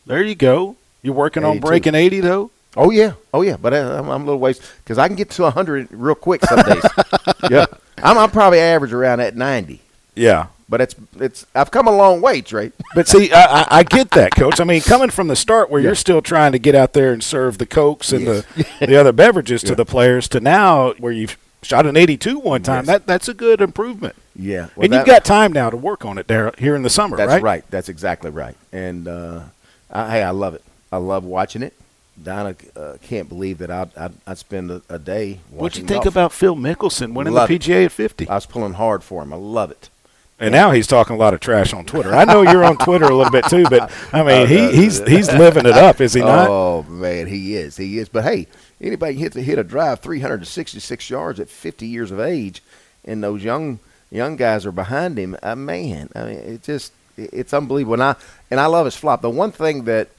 There 0.06 0.22
you 0.22 0.36
go. 0.36 0.76
You're 1.02 1.14
working 1.16 1.44
on 1.44 1.60
breaking 1.60 1.96
80 1.96 2.20
though. 2.22 2.52
Oh 2.76 2.92
yeah, 2.92 3.14
oh 3.34 3.42
yeah, 3.42 3.56
but 3.58 3.74
I, 3.74 3.80
I'm, 3.98 4.10
I'm 4.10 4.22
a 4.22 4.26
little 4.26 4.40
ways 4.40 4.60
because 4.84 4.98
I 4.98 5.08
can 5.08 5.16
get 5.16 5.30
to 5.32 5.50
hundred 5.50 5.88
real 5.92 6.14
quick 6.16 6.44
some 6.46 6.62
days. 6.64 6.84
yeah, 7.50 7.66
I'm, 7.98 8.18
I'm 8.18 8.30
probably 8.30 8.60
average 8.60 8.94
around 8.94 9.20
at 9.22 9.36
ninety, 9.36 9.82
Yeah. 10.16 10.48
But 10.70 10.82
it's 10.82 10.96
it's 11.20 11.46
I've 11.56 11.72
come 11.72 11.88
a 11.88 11.96
long 11.96 12.22
way, 12.22 12.42
Trey. 12.42 12.72
But 12.96 13.08
see, 13.08 13.32
I, 13.34 13.66
I, 13.80 13.84
get 13.84 14.12
that, 14.12 14.36
Coach. 14.36 14.60
I 14.60 14.64
mean, 14.64 14.82
coming 14.94 15.10
from 15.10 15.28
the 15.28 15.36
start 15.36 15.70
where 15.70 15.80
Yeah. 15.82 15.88
you're 15.88 15.96
still 15.96 16.22
trying 16.22 16.52
to 16.52 16.60
get 16.60 16.76
out 16.76 16.94
there 16.94 17.14
and 17.14 17.24
serve 17.24 17.58
the 17.58 17.66
cokes 17.66 18.12
and 18.12 18.26
Yes. 18.26 18.46
the 18.80 18.86
the 18.88 18.96
other 18.96 19.12
beverages 19.14 19.62
to 19.64 19.70
Yeah. 19.70 19.76
the 19.76 19.86
players, 19.86 20.28
to 20.30 20.40
now 20.40 20.94
where 21.00 21.12
you've 21.12 21.38
shot 21.64 21.86
an 21.86 21.98
82 21.98 22.40
one 22.40 22.64
time. 22.64 22.80
Yes. 22.80 22.88
That 22.88 23.08
that's 23.08 23.28
a 23.28 23.34
good 23.34 23.62
improvement. 23.62 24.16
Yeah, 24.36 24.68
well, 24.76 24.86
and 24.86 24.94
you've 24.94 25.06
got 25.06 25.26
time 25.26 25.52
now 25.52 25.70
to 25.72 25.78
work 25.78 26.06
on 26.06 26.20
it 26.20 26.28
there 26.28 26.54
here 26.60 26.76
in 26.76 26.84
the 26.84 26.92
summer, 26.92 27.18
That's 27.18 27.30
right? 27.30 27.42
right? 27.42 27.64
That's 27.72 27.90
exactly 27.90 28.30
right. 28.30 28.56
And 28.72 29.08
uh, 29.08 29.42
I, 29.90 30.12
hey, 30.12 30.24
I 30.24 30.30
love 30.30 30.54
it. 30.54 30.64
I 30.92 30.98
love 30.98 31.24
watching 31.24 31.64
it. 31.64 31.74
Donna 32.22 32.56
uh, 32.76 32.94
can't 33.02 33.28
believe 33.30 33.58
that 33.60 33.70
I'd, 33.72 33.96
I'd, 33.98 34.14
I'd 34.28 34.38
spend 34.38 34.70
a, 34.72 34.82
a 34.90 34.98
day. 35.00 35.40
What'd 35.50 35.78
you 35.78 35.86
think 35.88 36.04
golf. 36.04 36.14
about 36.14 36.34
Phil 36.34 36.56
Mickelson 36.56 37.14
winning 37.14 37.34
Love 37.34 37.48
the 37.50 37.56
it. 37.56 37.62
PGA 37.62 37.86
at 37.86 37.92
50? 37.92 38.28
I 38.30 38.36
was 38.36 38.46
pulling 38.46 38.74
hard 38.74 39.04
for 39.04 39.22
him. 39.24 39.34
I 39.34 39.38
love 39.38 39.72
it. 39.72 39.90
And 40.40 40.52
now 40.52 40.70
he's 40.72 40.86
talking 40.86 41.16
a 41.16 41.20
lot 41.20 41.34
of 41.34 41.40
trash 41.40 41.74
on 41.74 41.86
Twitter. 41.86 42.14
I 42.14 42.24
know 42.24 42.44
you're 42.44 42.64
on 42.64 42.78
Twitter 42.78 43.06
a 43.06 43.16
little 43.16 43.32
bit 43.32 43.46
too, 43.46 43.64
but 43.72 43.92
I 44.14 44.22
mean, 44.22 44.44
Oh, 44.44 44.46
he, 44.46 44.56
no. 44.58 44.70
he's 44.72 45.00
he's 45.08 45.32
living 45.34 45.66
it 45.66 45.74
up, 45.74 46.00
is 46.00 46.14
he 46.14 46.22
not? 46.22 46.48
Oh 46.48 46.84
man, 46.84 47.26
he 47.28 47.56
is. 47.56 47.78
He 47.78 47.98
is. 47.98 48.08
But 48.08 48.24
hey, 48.24 48.46
anybody 48.80 49.16
hit 49.16 49.34
the 49.34 49.42
hit 49.42 49.58
a 49.58 49.64
drive 49.64 50.00
366 50.02 51.10
yards 51.10 51.40
at 51.40 51.50
50 51.50 51.88
years 51.88 52.12
of 52.12 52.20
age, 52.20 52.62
and 53.04 53.24
those 53.24 53.44
young 53.44 53.80
young 54.12 54.36
guys 54.36 54.66
are 54.66 54.72
behind 54.72 55.18
him. 55.18 55.36
Uh, 55.42 55.56
man, 55.56 56.10
I 56.16 56.24
mean, 56.24 56.38
it 56.38 56.62
just 56.64 56.94
it's 57.18 57.54
unbelievable. 57.54 57.96
And 57.96 58.04
I 58.04 58.16
and 58.52 58.60
I 58.60 58.68
love 58.68 58.86
his 58.86 58.96
flop. 58.96 59.22
The 59.24 59.32
one 59.32 59.52
thing 59.52 59.86
that 59.86 60.10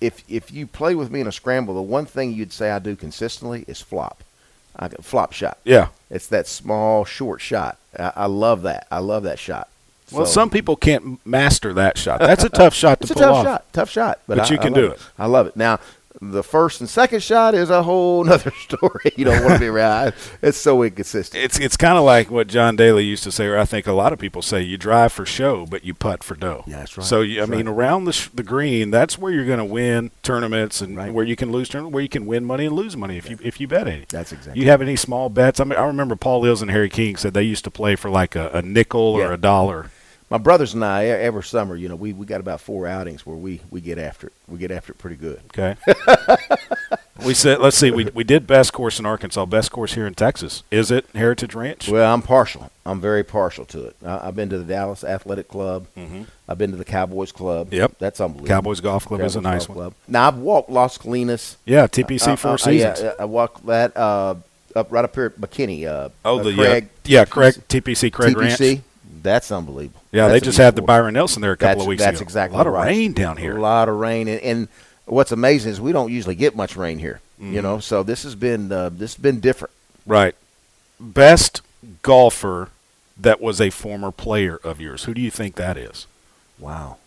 if 0.00 0.24
if 0.28 0.50
you 0.52 0.66
play 0.66 0.96
with 0.96 1.12
me 1.12 1.20
in 1.20 1.28
a 1.28 1.32
scramble, 1.32 1.74
the 1.74 1.80
one 1.82 2.06
thing 2.06 2.32
you'd 2.32 2.52
say 2.52 2.72
I 2.72 2.80
do 2.80 2.96
consistently 2.96 3.64
is 3.68 3.80
flop. 3.80 4.24
I 4.76 4.88
can, 4.88 5.02
flop 5.02 5.32
shot. 5.32 5.58
Yeah. 5.64 5.88
It's 6.10 6.26
that 6.28 6.46
small 6.46 7.04
short 7.04 7.40
shot. 7.40 7.78
I, 7.98 8.12
I 8.16 8.26
love 8.26 8.62
that. 8.62 8.86
I 8.90 8.98
love 8.98 9.22
that 9.24 9.38
shot. 9.38 9.68
Well, 10.12 10.26
So- 10.26 10.32
some 10.32 10.50
people 10.50 10.76
can't 10.76 11.24
master 11.26 11.72
that 11.74 11.96
shot. 11.98 12.20
That's 12.20 12.44
a 12.44 12.48
tough 12.48 12.74
shot 12.74 12.98
to 13.00 13.04
it's 13.04 13.10
a 13.12 13.14
tough 13.14 13.36
off. 13.36 13.44
shot. 13.44 13.72
Tough 13.72 13.90
shot. 13.90 14.20
But, 14.26 14.38
But 14.38 14.50
I- 14.50 14.54
you 14.54 14.58
can 14.60 14.72
love 14.72 14.82
do 14.82 14.86
it. 14.92 15.00
I 15.18 15.26
love 15.26 15.46
it. 15.46 15.56
Now, 15.56 15.78
the 16.20 16.44
first 16.44 16.80
and 16.80 16.88
second 16.88 17.22
shot 17.22 17.54
is 17.54 17.70
a 17.70 17.82
whole 17.82 18.28
other 18.32 18.52
story. 18.52 19.12
You 19.16 19.24
don't 19.24 19.42
want 19.42 19.54
to 19.54 19.60
be 19.60 19.66
around. 19.66 20.14
It's 20.42 20.58
so 20.58 20.82
inconsistent. 20.82 21.42
It's 21.42 21.58
it's 21.58 21.76
kind 21.76 21.96
of 21.98 22.04
like 22.04 22.30
what 22.30 22.46
John 22.48 22.76
Daly 22.76 23.04
used 23.04 23.24
to 23.24 23.32
say, 23.32 23.46
or 23.46 23.58
I 23.58 23.64
think 23.64 23.86
a 23.86 23.92
lot 23.92 24.12
of 24.12 24.18
people 24.18 24.42
say: 24.42 24.60
you 24.62 24.76
drive 24.76 25.12
for 25.12 25.24
show, 25.26 25.64
but 25.66 25.84
you 25.84 25.94
putt 25.94 26.22
for 26.22 26.34
dough. 26.34 26.64
Yeah, 26.66 26.78
that's 26.80 26.96
right. 26.96 27.04
So 27.06 27.22
you, 27.22 27.38
I 27.38 27.46
That's 27.46 27.50
mean, 27.50 27.66
right. 27.68 27.74
around 27.74 28.04
the 28.04 28.12
sh- 28.12 28.28
the 28.34 28.42
green, 28.42 28.90
that's 28.90 29.18
where 29.18 29.32
you're 29.32 29.46
going 29.46 29.58
to 29.58 29.64
win 29.64 30.10
tournaments, 30.22 30.80
and 30.80 30.96
Right. 30.96 31.12
where 31.12 31.24
you 31.24 31.34
can 31.36 31.50
lose 31.50 31.68
tournaments, 31.68 31.94
where 31.94 32.02
you 32.02 32.08
can 32.08 32.26
win 32.26 32.44
money 32.44 32.66
and 32.66 32.76
lose 32.76 32.96
money 32.96 33.16
if 33.16 33.28
you 33.30 33.38
if 33.42 33.60
you 33.60 33.66
bet 33.66 33.88
any. 33.88 34.04
That's 34.08 34.32
exactly 34.32 34.62
You 34.62 34.68
have 34.70 34.82
any 34.82 34.96
small 34.96 35.28
bets? 35.30 35.60
I 35.60 35.64
mean, 35.64 35.78
I 35.78 35.84
remember 35.86 36.14
Paul 36.16 36.42
Eells 36.42 36.62
and 36.62 36.70
Harry 36.70 36.90
King 36.90 37.16
said 37.16 37.32
they 37.34 37.42
used 37.42 37.64
to 37.64 37.70
play 37.70 37.96
for 37.96 38.10
like 38.10 38.36
a, 38.36 38.50
a 38.50 38.62
nickel 38.62 39.18
Yeah. 39.18 39.26
or 39.28 39.32
a 39.32 39.38
dollar. 39.38 39.90
My 40.30 40.38
brothers 40.38 40.74
and 40.74 40.84
I 40.84 41.04
every 41.06 41.42
summer, 41.42 41.76
you 41.76 41.88
know, 41.88 41.96
we, 41.96 42.12
we 42.12 42.26
got 42.26 42.40
about 42.40 42.60
four 42.60 42.86
outings 42.86 43.24
where 43.26 43.36
we, 43.36 43.60
we 43.70 43.80
get 43.80 43.98
after 43.98 44.28
it. 44.28 44.32
We 44.48 44.58
get 44.58 44.70
after 44.70 44.92
it 44.92 44.98
pretty 44.98 45.16
good. 45.16 45.40
Okay. 45.46 45.76
we 47.24 47.34
said, 47.34 47.60
let's 47.60 47.76
see, 47.76 47.90
we 47.90 48.06
we 48.06 48.24
did 48.24 48.46
best 48.46 48.72
course 48.72 48.98
in 48.98 49.06
Arkansas, 49.06 49.44
best 49.46 49.70
course 49.70 49.94
here 49.94 50.06
in 50.06 50.14
Texas. 50.14 50.62
Is 50.70 50.90
it 50.90 51.06
Heritage 51.14 51.54
Ranch? 51.54 51.88
Well, 51.88 52.12
I'm 52.12 52.22
partial. 52.22 52.70
I'm 52.86 53.00
very 53.00 53.22
partial 53.22 53.64
to 53.66 53.86
it. 53.86 53.96
I, 54.04 54.28
I've 54.28 54.36
been 54.36 54.48
to 54.50 54.58
the 54.58 54.64
Dallas 54.64 55.04
Athletic 55.04 55.48
Club. 55.48 55.86
Mhm. 55.96 56.26
I've 56.48 56.58
been 56.58 56.70
to 56.72 56.76
the 56.76 56.84
Cowboys 56.84 57.30
Club. 57.32 57.72
Yep. 57.72 57.92
That's 57.98 58.20
unbelievable. 58.20 58.48
Cowboys 58.48 58.80
Golf 58.80 59.06
Club 59.06 59.20
is 59.20 59.36
a 59.36 59.40
nice 59.40 59.66
Golf 59.66 59.68
one. 59.68 59.76
Club. 59.76 59.94
Now, 60.08 60.28
I've 60.28 60.38
walked 60.38 60.70
Las 60.70 60.98
Colinas. 60.98 61.56
Yeah, 61.64 61.86
TPC 61.86 62.28
Uh, 62.28 62.36
Four 62.36 62.50
uh, 62.52 62.54
uh, 62.54 62.58
Seasons. 62.58 63.00
Yeah, 63.02 63.12
I 63.18 63.24
walked 63.26 63.64
that 63.66 63.96
uh, 63.96 64.34
up 64.74 64.90
right 64.90 65.04
up 65.04 65.14
here 65.14 65.26
at 65.26 65.40
McKinney. 65.40 65.86
Uh, 65.86 66.08
oh, 66.24 66.40
uh, 66.40 66.42
the 66.42 66.54
Craig, 66.54 66.84
uh, 66.84 66.88
yeah, 67.04 67.24
Craig 67.24 67.54
TPC 67.68 68.12
Craig 68.12 68.34
TPC. 68.34 68.60
Ranch. 68.70 68.82
That's 69.24 69.50
unbelievable. 69.50 70.02
Yeah, 70.12 70.28
That's 70.28 70.40
they 70.40 70.44
just 70.44 70.58
had 70.58 70.76
the. 70.76 70.82
Byron 70.82 71.14
Nelson 71.14 71.40
there 71.40 71.52
a 71.52 71.56
couple 71.56 71.70
That's, 71.70 71.80
of 71.80 71.86
weeks 71.88 72.02
that's 72.02 72.08
ago. 72.10 72.12
That's 72.18 72.22
exactly 72.22 72.54
a 72.54 72.58
lot 72.58 72.66
of 72.66 72.74
right. 72.74 72.86
rain 72.88 73.14
down 73.14 73.38
here. 73.38 73.56
A 73.56 73.60
lot 73.60 73.88
of 73.88 73.98
rain, 73.98 74.28
and, 74.28 74.40
and 74.42 74.68
what's 75.06 75.32
amazing 75.32 75.72
is 75.72 75.80
we 75.80 75.92
don't 75.92 76.12
usually 76.12 76.34
get 76.34 76.54
much 76.54 76.76
rain 76.76 76.98
here. 76.98 77.22
Mm-hmm. 77.40 77.54
You 77.54 77.62
know, 77.62 77.78
so 77.80 78.02
this 78.02 78.22
has 78.22 78.34
been 78.34 78.70
uh, 78.70 78.90
this 78.90 79.14
has 79.14 79.22
been 79.22 79.40
different. 79.40 79.72
Right. 80.06 80.34
Best 81.00 81.62
golfer 82.02 82.68
that 83.16 83.40
was 83.40 83.62
a 83.62 83.70
former 83.70 84.12
player 84.12 84.60
of 84.62 84.78
yours. 84.78 85.04
Who 85.04 85.14
do 85.14 85.22
you 85.22 85.30
think 85.30 85.54
that 85.54 85.78
is? 85.78 86.06
Wow. 86.58 86.98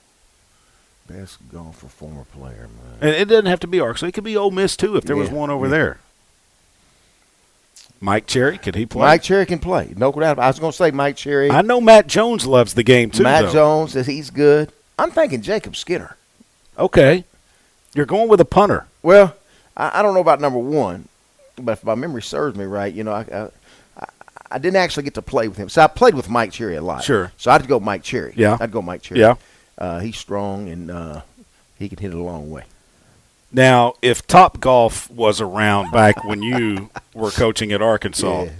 Best 1.08 1.38
golfer, 1.54 1.88
former 1.88 2.24
player, 2.26 2.68
man. 2.68 2.98
And 3.00 3.16
it 3.16 3.26
doesn't 3.26 3.46
have 3.46 3.60
to 3.62 3.68
be 3.68 3.80
Arkansas. 3.80 4.08
It 4.08 4.14
could 4.14 4.24
be 4.24 4.36
Ole 4.36 4.52
Miss 4.52 4.76
too. 4.76 4.98
If 4.98 5.04
there 5.06 5.16
was 5.16 5.30
one 5.30 5.52
over 5.52 5.68
yeah. 5.68 5.72
there. 5.72 6.00
Mike 8.00 8.27
Cherry, 8.27 8.58
could 8.58 8.75
he 8.75 8.86
play? 8.86 9.01
Mike 9.06 9.24
Cherry 9.24 9.46
can 9.46 9.60
play. 9.60 9.94
No 9.98 10.12
doubt. 10.12 10.39
I 10.39 10.48
was 10.48 10.60
going 10.60 10.72
to 10.72 10.77
say 10.77 10.92
Mike 10.92 11.16
Cherry. 11.16 11.50
I 11.50 11.62
know 11.62 11.82
Matt 11.82 12.08
Jones 12.08 12.46
loves 12.46 12.74
the 12.74 12.84
game 12.84 13.10
too. 13.10 13.24
Matt 13.24 13.46
though. 13.46 13.54
Jones 13.54 13.94
says 13.94 14.06
he's 14.08 14.30
good. 14.30 14.72
I'm 15.00 15.12
thinking 15.12 15.42
Jacob 15.42 15.75
Skinner. 15.75 16.16
Okay, 16.77 17.24
you're 17.96 18.06
going 18.06 18.30
with 18.30 18.39
a 18.39 18.46
punter. 18.46 18.86
Well, 19.01 19.36
I, 19.75 20.00
I 20.00 20.01
don't 20.01 20.13
know 20.13 20.22
about 20.22 20.39
number 20.39 20.60
one, 20.60 21.08
but 21.56 21.72
if 21.74 21.84
my 21.84 21.96
memory 21.96 22.22
serves 22.22 22.56
me 22.58 22.66
right, 22.66 22.94
you 22.94 23.04
know, 23.04 23.13
I, 23.13 23.22
I, 23.32 23.50
I, 23.98 24.06
I 24.51 24.58
didn't 24.60 24.77
actually 24.77 25.04
get 25.04 25.16
to 25.16 25.22
play 25.24 25.48
with 25.48 25.58
him. 25.58 25.70
So 25.70 25.82
I 25.82 25.88
played 25.88 26.13
with 26.13 26.30
Mike 26.30 26.51
Cherry 26.51 26.75
a 26.75 26.82
lot. 26.84 27.04
Sure. 27.04 27.32
So 27.38 27.50
I'd 27.50 27.68
go 27.68 27.80
Mike 27.80 28.04
Cherry. 28.04 28.34
Yeah. 28.36 28.58
I'd 28.60 28.72
go 28.72 28.82
Mike 28.84 29.01
Cherry. 29.01 29.22
Yeah. 29.22 29.36
Uh, 29.77 30.00
he's 30.00 30.18
strong 30.18 30.70
and 30.70 30.92
uh, 30.92 31.22
he 31.80 31.89
can 31.89 31.98
hit 31.98 32.12
it 32.12 32.18
a 32.18 32.22
long 32.22 32.50
way. 32.51 32.63
Now, 33.51 33.94
if 34.01 34.27
Top 34.27 34.60
Golf 34.60 35.10
was 35.10 35.39
around 35.42 35.92
back 35.92 36.24
when 36.25 36.42
you 36.44 36.89
were 37.13 37.32
coaching 37.32 37.72
at 37.72 37.82
Arkansas, 37.82 38.44
Yeah. 38.44 38.51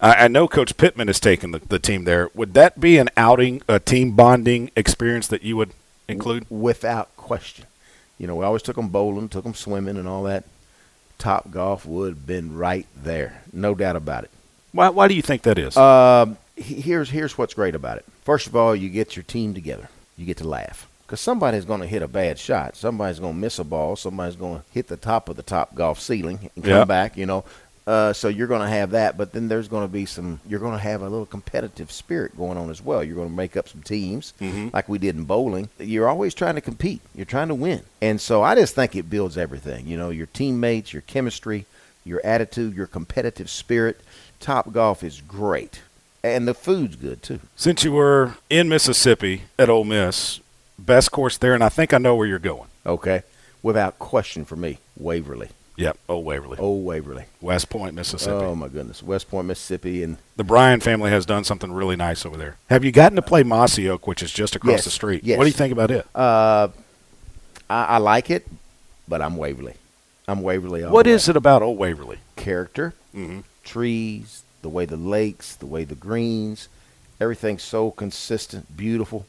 I, 0.00 0.24
I 0.24 0.28
know 0.28 0.48
Coach 0.48 0.76
Pittman 0.76 1.06
has 1.08 1.20
taken 1.20 1.50
the, 1.52 1.58
the 1.60 1.78
team 1.78 2.04
there. 2.04 2.28
Would 2.34 2.54
that 2.54 2.80
be 2.80 2.98
an 2.98 3.08
outing, 3.16 3.62
a 3.68 3.78
team 3.78 4.12
bonding 4.12 4.70
experience 4.74 5.26
that 5.28 5.42
you 5.42 5.56
would 5.58 5.70
include? 6.08 6.46
Without 6.50 7.14
question. 7.16 7.66
You 8.18 8.26
know, 8.26 8.36
we 8.36 8.44
always 8.44 8.62
took 8.62 8.76
them 8.76 8.88
bowling, 8.88 9.28
took 9.28 9.44
them 9.44 9.54
swimming, 9.54 9.96
and 9.96 10.08
all 10.08 10.22
that. 10.24 10.44
Top 11.18 11.50
golf 11.52 11.86
would 11.86 12.08
have 12.10 12.26
been 12.26 12.56
right 12.56 12.86
there, 12.96 13.42
no 13.52 13.74
doubt 13.76 13.94
about 13.96 14.24
it. 14.24 14.30
Why, 14.72 14.88
why 14.88 15.06
do 15.08 15.14
you 15.14 15.22
think 15.22 15.42
that 15.42 15.58
is? 15.58 15.76
Um, 15.76 16.36
he- 16.56 16.80
here's 16.80 17.10
here's 17.10 17.36
what's 17.38 17.54
great 17.54 17.74
about 17.76 17.98
it. 17.98 18.04
First 18.24 18.46
of 18.48 18.56
all, 18.56 18.74
you 18.74 18.88
get 18.88 19.14
your 19.14 19.22
team 19.22 19.54
together. 19.54 19.88
You 20.16 20.26
get 20.26 20.38
to 20.38 20.48
laugh 20.48 20.88
because 21.12 21.20
somebody's 21.20 21.66
going 21.66 21.82
to 21.82 21.86
hit 21.86 22.00
a 22.00 22.08
bad 22.08 22.38
shot. 22.38 22.74
Somebody's 22.74 23.18
going 23.20 23.34
to 23.34 23.38
miss 23.38 23.58
a 23.58 23.64
ball. 23.64 23.96
Somebody's 23.96 24.34
going 24.34 24.60
to 24.60 24.64
hit 24.72 24.86
the 24.88 24.96
top 24.96 25.28
of 25.28 25.36
the 25.36 25.42
top 25.42 25.74
golf 25.74 26.00
ceiling 26.00 26.48
and 26.56 26.64
come 26.64 26.88
back. 26.88 27.18
You 27.18 27.26
know, 27.26 27.44
uh, 27.86 28.14
so 28.14 28.28
you're 28.28 28.46
going 28.46 28.62
to 28.62 28.68
have 28.68 28.92
that. 28.92 29.18
But 29.18 29.32
then 29.32 29.48
there's 29.48 29.68
going 29.68 29.86
to 29.86 29.92
be 29.92 30.06
some. 30.06 30.40
You're 30.48 30.58
going 30.58 30.72
to 30.72 30.78
have 30.82 31.02
a 31.02 31.08
little 31.10 31.26
competitive 31.26 31.92
spirit 31.92 32.34
going 32.34 32.56
on 32.56 32.70
as 32.70 32.80
well. 32.80 33.04
You're 33.04 33.16
going 33.16 33.28
to 33.28 33.34
make 33.34 33.58
up 33.58 33.68
some 33.68 33.82
teams 33.82 34.32
Mhm. 34.40 34.72
like 34.72 34.88
we 34.88 34.96
did 34.96 35.14
in 35.14 35.24
bowling. 35.24 35.68
You're 35.78 36.08
always 36.08 36.32
trying 36.32 36.54
to 36.54 36.62
compete. 36.62 37.02
You're 37.14 37.26
trying 37.26 37.48
to 37.48 37.54
win. 37.54 37.82
And 38.00 38.18
so 38.18 38.42
I 38.42 38.54
just 38.54 38.74
think 38.74 38.96
it 38.96 39.10
builds 39.10 39.36
everything. 39.36 39.86
You 39.86 39.98
know, 39.98 40.08
your 40.08 40.28
teammates, 40.28 40.94
your 40.94 41.02
chemistry, 41.02 41.66
your 42.06 42.22
attitude, 42.24 42.74
your 42.74 42.86
competitive 42.86 43.50
spirit. 43.50 44.00
Top 44.40 44.72
golf 44.72 45.04
is 45.04 45.20
great. 45.20 45.82
And 46.24 46.48
the 46.48 46.54
food's 46.54 46.96
good 46.96 47.22
too. 47.22 47.40
Since 47.54 47.84
you 47.84 47.92
were 47.92 48.36
in 48.48 48.70
Mississippi 48.70 49.42
at 49.58 49.68
Ole 49.68 49.84
Miss, 49.84 50.40
best 50.78 51.10
course 51.12 51.36
there, 51.38 51.54
and 51.54 51.62
I 51.64 51.68
think 51.68 51.92
I 51.94 51.98
know 51.98 52.14
where 52.16 52.26
you're 52.26 52.38
going. 52.38 52.68
Okay. 52.84 53.22
Without 53.62 53.98
question 53.98 54.44
for 54.44 54.56
me, 54.56 54.78
Waverly. 54.96 55.48
Yep, 55.76 55.96
Old 56.08 56.24
Waverly, 56.26 56.58
Oh, 56.60 56.76
Waverly. 56.76 57.24
West 57.40 57.70
Point, 57.70 57.94
Mississippi. 57.94 58.44
Oh, 58.44 58.54
my 58.54 58.68
goodness. 58.68 59.02
West 59.02 59.30
Point, 59.30 59.46
Mississippi. 59.46 60.02
And 60.02 60.18
the 60.36 60.44
Bryan 60.44 60.80
family 60.80 61.10
has 61.10 61.24
done 61.24 61.44
something 61.44 61.72
really 61.72 61.96
nice 61.96 62.26
over 62.26 62.36
there. 62.36 62.56
Have 62.68 62.84
you 62.84 62.92
gotten 62.92 63.16
to 63.16 63.22
play 63.22 63.42
Mossy 63.42 63.88
Oak, 63.88 64.06
which 64.06 64.22
is 64.22 64.32
just 64.32 64.54
across 64.54 64.72
Yes, 64.72 64.84
the 64.84 64.90
street? 64.90 65.24
yes. 65.24 65.38
What 65.38 65.44
do 65.44 65.48
you 65.48 65.54
think 65.54 65.72
about 65.72 65.90
it? 65.90 66.06
uh, 66.14 66.68
I, 67.70 67.84
I 67.84 67.98
like 67.98 68.30
it, 68.30 68.46
but 69.08 69.22
I'm 69.22 69.36
Waverly. 69.38 69.74
I'm 70.28 70.42
Waverly. 70.42 70.84
All 70.84 70.92
What 70.92 71.06
is 71.06 71.28
it 71.28 71.36
about 71.36 71.62
Old 71.62 71.78
Waverly? 71.78 72.18
Character, 72.36 72.92
Mm-hmm. 73.14 73.40
trees, 73.64 74.42
the 74.62 74.68
way 74.68 74.84
the 74.84 74.96
lakes, 74.96 75.54
the 75.56 75.66
way 75.66 75.84
the 75.84 75.94
greens, 75.94 76.68
everything's 77.20 77.62
so 77.62 77.90
consistent, 77.90 78.76
beautiful. 78.76 79.24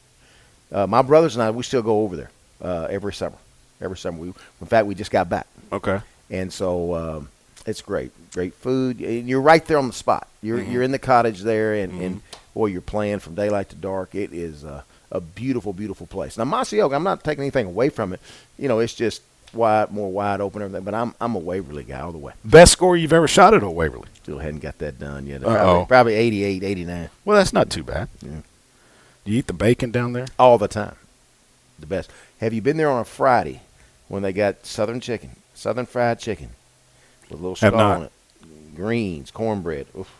Uh, 0.73 0.87
my 0.87 1.01
brothers 1.01 1.35
and 1.35 1.43
I, 1.43 1.51
we 1.51 1.63
still 1.63 1.81
go 1.83 2.01
over 2.01 2.15
there 2.15 2.31
uh, 2.61 2.87
every 2.89 3.13
summer. 3.13 3.37
Every 3.79 3.97
summer. 3.97 4.17
We, 4.17 4.27
in 4.27 4.67
fact, 4.67 4.87
we 4.87 4.95
just 4.95 5.11
got 5.11 5.29
back. 5.29 5.47
Okay. 5.71 5.99
and 6.29 6.51
so 6.51 6.95
um, 6.95 7.29
it's 7.65 7.81
great, 7.81 8.11
great 8.33 8.53
food. 8.53 8.99
And 9.01 9.27
you're 9.27 9.41
right 9.41 9.63
there 9.65 9.77
on 9.77 9.87
the 9.87 9.93
spot. 9.93 10.27
You're 10.41 10.59
Mm-hmm. 10.59 10.71
you're 10.71 10.83
in 10.83 10.91
the 10.91 10.99
cottage 10.99 11.41
there, 11.41 11.73
and 11.75 12.01
and 12.01 12.21
boy, 12.53 12.67
you're 12.67 12.81
playing 12.81 13.19
from 13.19 13.35
daylight 13.35 13.69
to 13.69 13.75
dark. 13.75 14.13
It 14.15 14.33
is 14.33 14.63
uh, 14.65 14.81
a 15.11 15.21
beautiful, 15.21 15.73
beautiful 15.73 16.07
place. 16.07 16.37
Now, 16.37 16.43
Oak, 16.61 16.93
I'm 16.93 17.03
not 17.03 17.23
taking 17.23 17.43
anything 17.43 17.67
away 17.67 17.89
from 17.89 18.13
it. 18.13 18.19
You 18.57 18.67
know, 18.67 18.79
it's 18.79 18.93
just 18.93 19.21
wide, 19.53 19.91
more 19.91 20.11
wide 20.11 20.41
open, 20.41 20.61
everything. 20.61 20.83
But 20.83 20.93
I'm 20.95 21.13
I'm 21.21 21.35
a 21.35 21.39
Waverly 21.39 21.83
guy 21.83 21.99
all 22.01 22.11
the 22.11 22.17
way. 22.17 22.33
Best 22.43 22.71
score 22.73 22.95
you've 22.97 23.13
ever 23.13 23.27
shot 23.27 23.53
at 23.53 23.63
Old 23.63 23.75
Waverly? 23.75 24.07
Still 24.21 24.39
hadn't 24.39 24.61
got 24.61 24.77
that 24.79 24.99
done 24.99 25.25
yet. 25.27 25.43
Uh-oh. 25.43 25.85
Probably, 25.85 25.85
probably 25.87 26.13
88, 26.15 26.63
89 26.63 27.09
Well, 27.25 27.37
that's 27.37 27.53
not 27.53 27.69
too 27.69 27.83
bad. 27.83 28.07
Yeah. 28.21 28.31
Do 29.25 29.31
you 29.31 29.39
eat 29.39 29.47
the 29.47 29.53
bacon 29.53 29.91
down 29.91 30.13
there? 30.13 30.25
all 30.37 30.57
the 30.57 30.67
time. 30.67 30.95
The 31.79 31.85
best. 31.85 32.09
Have 32.39 32.53
you 32.53 32.61
been 32.61 32.77
there 32.77 32.89
on 32.89 33.01
a 33.01 33.05
Friday 33.05 33.61
when 34.07 34.21
they 34.21 34.33
got 34.33 34.65
Southern 34.65 34.99
chicken, 34.99 35.31
Southern 35.53 35.85
fried 35.85 36.19
chicken, 36.19 36.49
with 37.29 37.39
a 37.39 37.41
little 37.41 37.55
Have 37.55 37.73
not. 37.73 37.97
on 37.97 38.03
it, 38.03 38.11
greens, 38.75 39.31
cornbread? 39.31 39.87
Oof. 39.97 40.11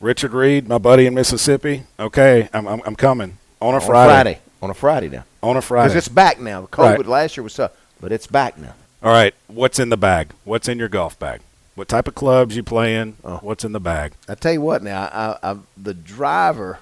Richard 0.00 0.32
Reed, 0.32 0.68
my 0.68 0.78
buddy 0.78 1.06
in 1.06 1.14
Mississippi. 1.14 1.84
Okay, 1.98 2.48
I'm 2.52 2.66
I'm, 2.66 2.80
I'm 2.86 2.96
coming 2.96 3.38
on 3.60 3.74
a 3.74 3.76
on 3.76 3.80
Friday. 3.82 4.12
Friday. 4.12 4.38
On 4.62 4.70
a 4.70 4.74
Friday 4.74 5.08
now. 5.08 5.24
On 5.42 5.56
a 5.56 5.62
Friday. 5.62 5.88
Because 5.88 6.06
it's 6.06 6.08
back 6.14 6.40
now. 6.40 6.62
The 6.62 6.68
COVID 6.68 6.96
Right. 6.98 7.06
last 7.06 7.36
year 7.36 7.44
was 7.44 7.54
tough, 7.54 7.72
but 8.00 8.12
it's 8.12 8.26
back 8.26 8.56
now. 8.58 8.74
All 9.02 9.12
right. 9.12 9.34
What's 9.46 9.78
in 9.78 9.90
the 9.90 9.98
bag? 9.98 10.30
What's 10.44 10.68
in 10.68 10.78
your 10.78 10.88
golf 10.88 11.18
bag? 11.18 11.40
What 11.74 11.88
type 11.88 12.08
of 12.08 12.14
clubs 12.14 12.56
you 12.56 12.62
playing? 12.62 13.16
Oh. 13.24 13.38
What's 13.38 13.64
in 13.64 13.72
the 13.72 13.80
bag? 13.80 14.12
I 14.28 14.36
tell 14.36 14.52
you 14.52 14.60
what 14.62 14.82
now, 14.82 15.02
I, 15.42 15.50
I, 15.50 15.56
the 15.76 15.92
driver, 15.92 16.78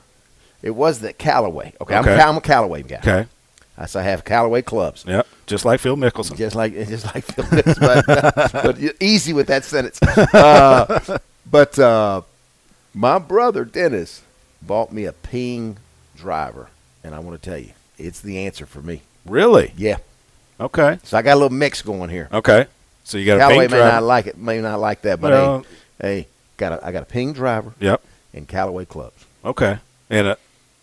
it 0.63 0.71
was 0.71 1.01
the 1.01 1.13
Callaway. 1.13 1.73
Okay, 1.81 1.97
Okay. 1.99 2.13
I'm, 2.15 2.19
a- 2.19 2.23
I'm 2.23 2.37
a 2.37 2.41
Callaway 2.41 2.83
guy. 2.83 2.97
Okay. 2.99 3.27
I 3.79 3.87
say 3.87 4.01
I 4.01 4.03
have 4.05 4.25
Callaway 4.25 4.63
clubs. 4.63 5.05
Yep. 5.09 5.27
Just 5.47 5.65
like 5.65 5.81
Phil 5.81 5.97
Mickelson. 5.97 6.37
Just 6.37 6.55
like 6.55 6.73
just 6.89 7.07
like 7.15 7.25
Phil 7.25 7.47
Nips, 7.51 7.79
but, 7.79 8.05
but 8.53 8.79
easy 9.01 9.33
with 9.33 9.47
that 9.49 9.65
sentence. 9.65 10.01
Uh, 10.03 11.19
but 11.51 11.79
uh, 11.79 12.21
my 12.95 13.19
brother 13.19 13.65
Dennis 13.65 14.23
bought 14.61 14.93
me 14.93 15.05
a 15.05 15.13
Ping 15.13 15.79
driver, 16.17 16.69
and 17.03 17.15
I 17.15 17.19
want 17.19 17.41
to 17.43 17.51
tell 17.51 17.59
you, 17.59 17.71
it's 17.99 18.21
the 18.21 18.39
answer 18.47 18.67
for 18.67 18.81
me. 18.83 19.03
Really? 19.27 19.73
Yeah. 19.77 19.99
Okay. 20.61 20.99
So 21.03 21.17
I 21.17 21.23
got 21.23 21.35
a 21.35 21.41
little 21.41 21.57
mix 21.57 21.83
going 21.83 22.11
here. 22.11 22.29
Okay. 22.33 22.67
So 23.05 23.19
you 23.19 23.27
got 23.27 23.37
a 23.37 23.41
Callaway 23.41 23.59
may 23.65 23.69
driver. 23.69 23.93
not 23.93 24.03
like 24.05 24.27
it, 24.27 24.39
may 24.39 24.61
not 24.61 24.79
like 24.81 25.03
that, 25.03 25.21
but 25.21 25.33
Well- 25.33 25.67
hey, 26.01 26.07
hey, 26.21 26.27
got 26.57 26.73
a, 26.73 26.87
I 26.87 26.93
got 26.93 27.03
a 27.03 27.07
ping 27.07 27.33
driver 27.33 27.73
Yep. 27.81 28.01
and 28.35 28.47
Callaway 28.47 28.85
clubs. 28.85 29.25
Okay. 29.45 29.79
And 30.11 30.27
a 30.29 30.39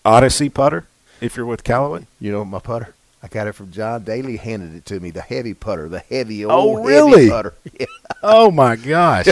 Odyssey 0.05 0.49
putter 0.49 0.85
if 1.21 1.35
you're 1.35 1.45
with 1.45 1.63
Callaway. 1.63 2.07
You 2.19 2.31
know 2.31 2.45
my 2.45 2.59
putter? 2.59 2.93
I 3.21 3.27
got 3.27 3.47
it 3.47 3.51
from 3.53 3.71
John 3.71 4.03
Daly. 4.03 4.37
Handed 4.37 4.75
it 4.75 4.85
to 4.85 4.99
me, 4.99 5.09
the 5.11 5.21
heavy 5.21 5.53
putter, 5.53 5.89
the 5.89 5.99
heavy 5.99 6.45
Oh, 6.45 6.51
old 6.51 6.79
heavy 6.79 6.87
really? 6.89 7.29
putter. 7.29 7.53
Yeah. 7.79 7.85
Oh 8.23 8.51
my 8.51 8.75
gosh. 8.75 9.27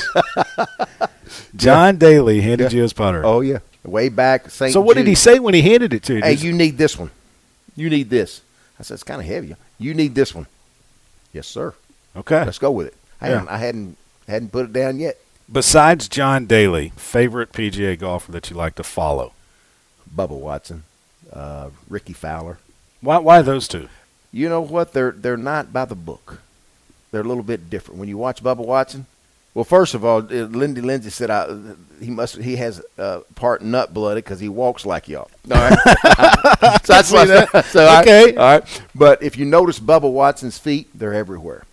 John 1.56 1.97
Daly 1.97 2.41
handed 2.41 2.71
you 2.73 2.82
his 2.82 2.93
putter. 2.93 3.25
Oh 3.25 3.41
yeah, 3.41 3.60
way 3.84 4.10
back 4.10 4.49
St. 4.49 4.71
so 4.73 4.82
what 4.82 4.95
did 4.97 5.08
he 5.08 5.15
say 5.15 5.39
when 5.39 5.53
he 5.53 5.62
handed 5.62 5.93
it 5.93 6.03
to 6.03 6.15
you? 6.15 6.21
Hey, 6.21 6.34
you 6.34 6.53
need 6.53 6.77
this 6.77 6.97
one. 6.97 7.12
You 7.75 7.89
need 7.89 8.10
this. 8.10 8.41
I 8.80 8.84
said 8.84 8.95
it's 8.95 9.03
kind 9.03 9.19
of 9.21 9.27
heavy. 9.27 9.56
You 9.80 9.93
need 9.93 10.15
this 10.15 10.34
one. 10.34 10.47
Yes, 11.34 11.47
sir. 11.47 11.73
okay. 12.15 12.45
Let's 12.45 12.60
go 12.60 12.71
with 12.71 12.88
it. 12.88 12.93
I 13.21 13.27
Yeah. 13.30 13.34
hadn't, 13.39 13.49
I 13.49 13.58
hadn't 13.58 13.97
hadn't 14.27 14.51
put 14.51 14.65
it 14.65 14.73
down 14.73 14.99
yet. 14.99 15.17
Besides 15.51 16.08
John 16.10 16.45
Daly, 16.45 16.91
favorite 16.97 17.51
PGA 17.53 17.97
golfer 17.97 18.32
that 18.32 18.49
you 18.49 18.56
like 18.56 18.75
to 18.75 18.84
follow? 18.84 19.34
Bubba 20.15 20.30
Watson, 20.39 20.84
uh, 21.34 21.70
Rickie 21.89 22.13
Fowler. 22.13 22.58
Why? 23.02 23.17
Why 23.20 23.41
those 23.41 23.67
two? 23.67 23.89
You 24.32 24.50
know 24.50 24.62
what? 24.62 24.93
They're 24.93 25.12
they're 25.12 25.38
not 25.38 25.72
by 25.74 25.86
the 25.86 25.96
book. 25.96 26.39
They're 27.12 27.22
a 27.22 27.28
little 27.28 27.43
bit 27.43 27.70
different. 27.70 28.00
When 28.00 28.10
you 28.10 28.17
watch 28.17 28.43
Bubba 28.43 28.65
Watson, 28.65 29.06
well, 29.54 29.63
first 29.63 29.93
of 29.93 30.04
all, 30.04 30.17
uh, 30.20 30.46
Lindy 30.46 30.82
Lindsay 30.82 31.10
said 31.10 31.30
I, 31.30 31.48
he 32.02 32.10
must 32.12 32.36
he 32.38 32.58
has 32.58 32.82
uh, 32.98 33.22
part 33.36 33.62
nut 33.62 33.93
blooded 33.93 34.24
because 34.24 34.39
he 34.39 34.50
walks 34.50 34.86
like 34.86 35.08
y'all. 35.08 35.30
All 35.52 35.58
right, 35.58 35.80
so 36.84 36.93
that's 36.93 37.12
why. 37.12 37.26
So 37.62 37.86
I- 37.86 38.02
Okay. 38.02 38.36
all 38.36 38.60
right. 38.60 38.82
But 38.93 39.24
if 39.24 39.38
you 39.38 39.46
notice 39.46 39.80
Bubba 39.80 40.12
Watson's 40.12 40.58
feet, 40.58 40.88
they're 40.93 41.13
everywhere. 41.13 41.63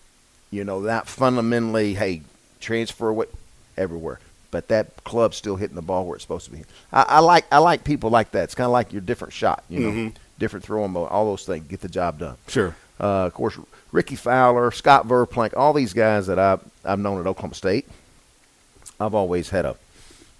You 0.51 0.63
know, 0.63 0.83
that 0.83 1.07
fundamentally. 1.07 1.95
Hey, 1.95 2.21
transfer 2.61 3.11
what 3.11 3.29
everywhere. 3.77 4.19
But 4.55 4.69
that 4.69 5.03
club's 5.03 5.35
still 5.35 5.57
hitting 5.57 5.75
the 5.75 5.81
ball 5.81 6.05
where 6.05 6.15
it's 6.15 6.23
supposed 6.23 6.45
to 6.45 6.51
be. 6.51 6.63
I, 6.93 7.01
I 7.09 7.19
like 7.19 7.43
I 7.51 7.57
like 7.57 7.83
people 7.83 8.09
like 8.09 8.31
that. 8.31 8.45
It's 8.45 8.55
kind 8.55 8.63
of 8.65 8.71
like 8.71 8.93
your 8.93 9.01
different 9.01 9.33
shot. 9.33 9.65
You 9.67 9.79
know, 9.81 9.89
Mhm. 9.91 10.13
different 10.39 10.63
throwing 10.63 10.91
mode. 10.91 11.09
All 11.09 11.25
those 11.25 11.43
things 11.45 11.67
get 11.67 11.81
the 11.81 11.89
job 11.89 12.19
done. 12.19 12.37
Sure. 12.47 12.73
Uh, 12.97 13.25
of 13.25 13.33
course, 13.33 13.59
Rickie 13.91 14.15
Fowler, 14.15 14.71
Scott 14.71 15.09
Verplank, 15.09 15.57
all 15.57 15.73
these 15.73 15.91
guys 15.91 16.27
that 16.27 16.39
I've, 16.39 16.61
I've 16.85 16.99
known 16.99 17.19
at 17.19 17.27
Oklahoma 17.27 17.53
State, 17.55 17.85
I've 18.97 19.13
always 19.13 19.49
had 19.49 19.65
a 19.65 19.75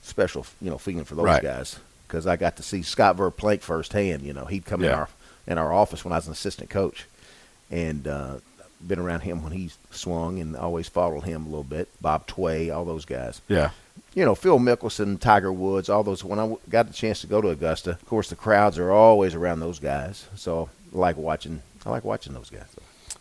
special, 0.01 0.45
you 0.61 0.69
know, 0.69 0.77
feeling 0.77 1.03
for 1.03 1.15
those 1.15 1.25
Right. 1.25 1.43
guys 1.43 1.77
because 2.07 2.25
I 2.25 2.37
got 2.37 2.55
to 2.55 2.63
see 2.63 2.83
Scott 2.83 3.17
Verplank 3.17 3.63
firsthand. 3.63 4.21
You 4.23 4.31
know, 4.31 4.45
he'd 4.45 4.63
come 4.65 4.81
in 4.81 4.91
our 4.91 5.09
in 5.45 5.57
our 5.57 5.73
office 5.73 6.05
when 6.05 6.13
I 6.13 6.15
was 6.15 6.27
an 6.27 6.31
assistant 6.31 6.69
coach, 6.69 7.05
and 7.69 8.07
uh, 8.07 8.35
been 8.87 8.99
around 8.99 9.21
him 9.21 9.43
when 9.43 9.51
he 9.51 9.71
swung 9.91 10.39
and 10.39 10.55
always 10.55 10.87
followed 10.87 11.25
him 11.25 11.41
a 11.45 11.49
little 11.49 11.63
bit. 11.65 11.89
Bob 12.01 12.27
Tway, 12.27 12.69
all 12.73 12.85
those 12.85 13.03
guys. 13.03 13.41
Yeah. 13.49 13.71
You 14.13 14.23
know, 14.23 14.35
Phil 14.35 14.59
Mickelson, 14.59 15.19
Tiger 15.19 15.51
Woods, 15.51 15.89
all 15.89 16.03
those. 16.03 16.23
When 16.23 16.39
I 16.39 16.55
got 16.69 16.87
the 16.87 16.93
chance 16.93 17.21
to 17.21 17.27
go 17.27 17.41
to 17.41 17.49
Augusta, 17.49 17.91
of 17.91 18.05
course, 18.05 18.29
the 18.29 18.35
crowds 18.35 18.77
are 18.77 18.91
always 18.91 19.35
around 19.35 19.59
those 19.59 19.79
guys. 19.79 20.25
So 20.35 20.69
I 20.93 20.97
like 20.97 21.17
watching. 21.17 21.61
I 21.85 21.89
like 21.89 22.05
watching 22.05 22.33
those 22.33 22.49
guys. 22.49 22.67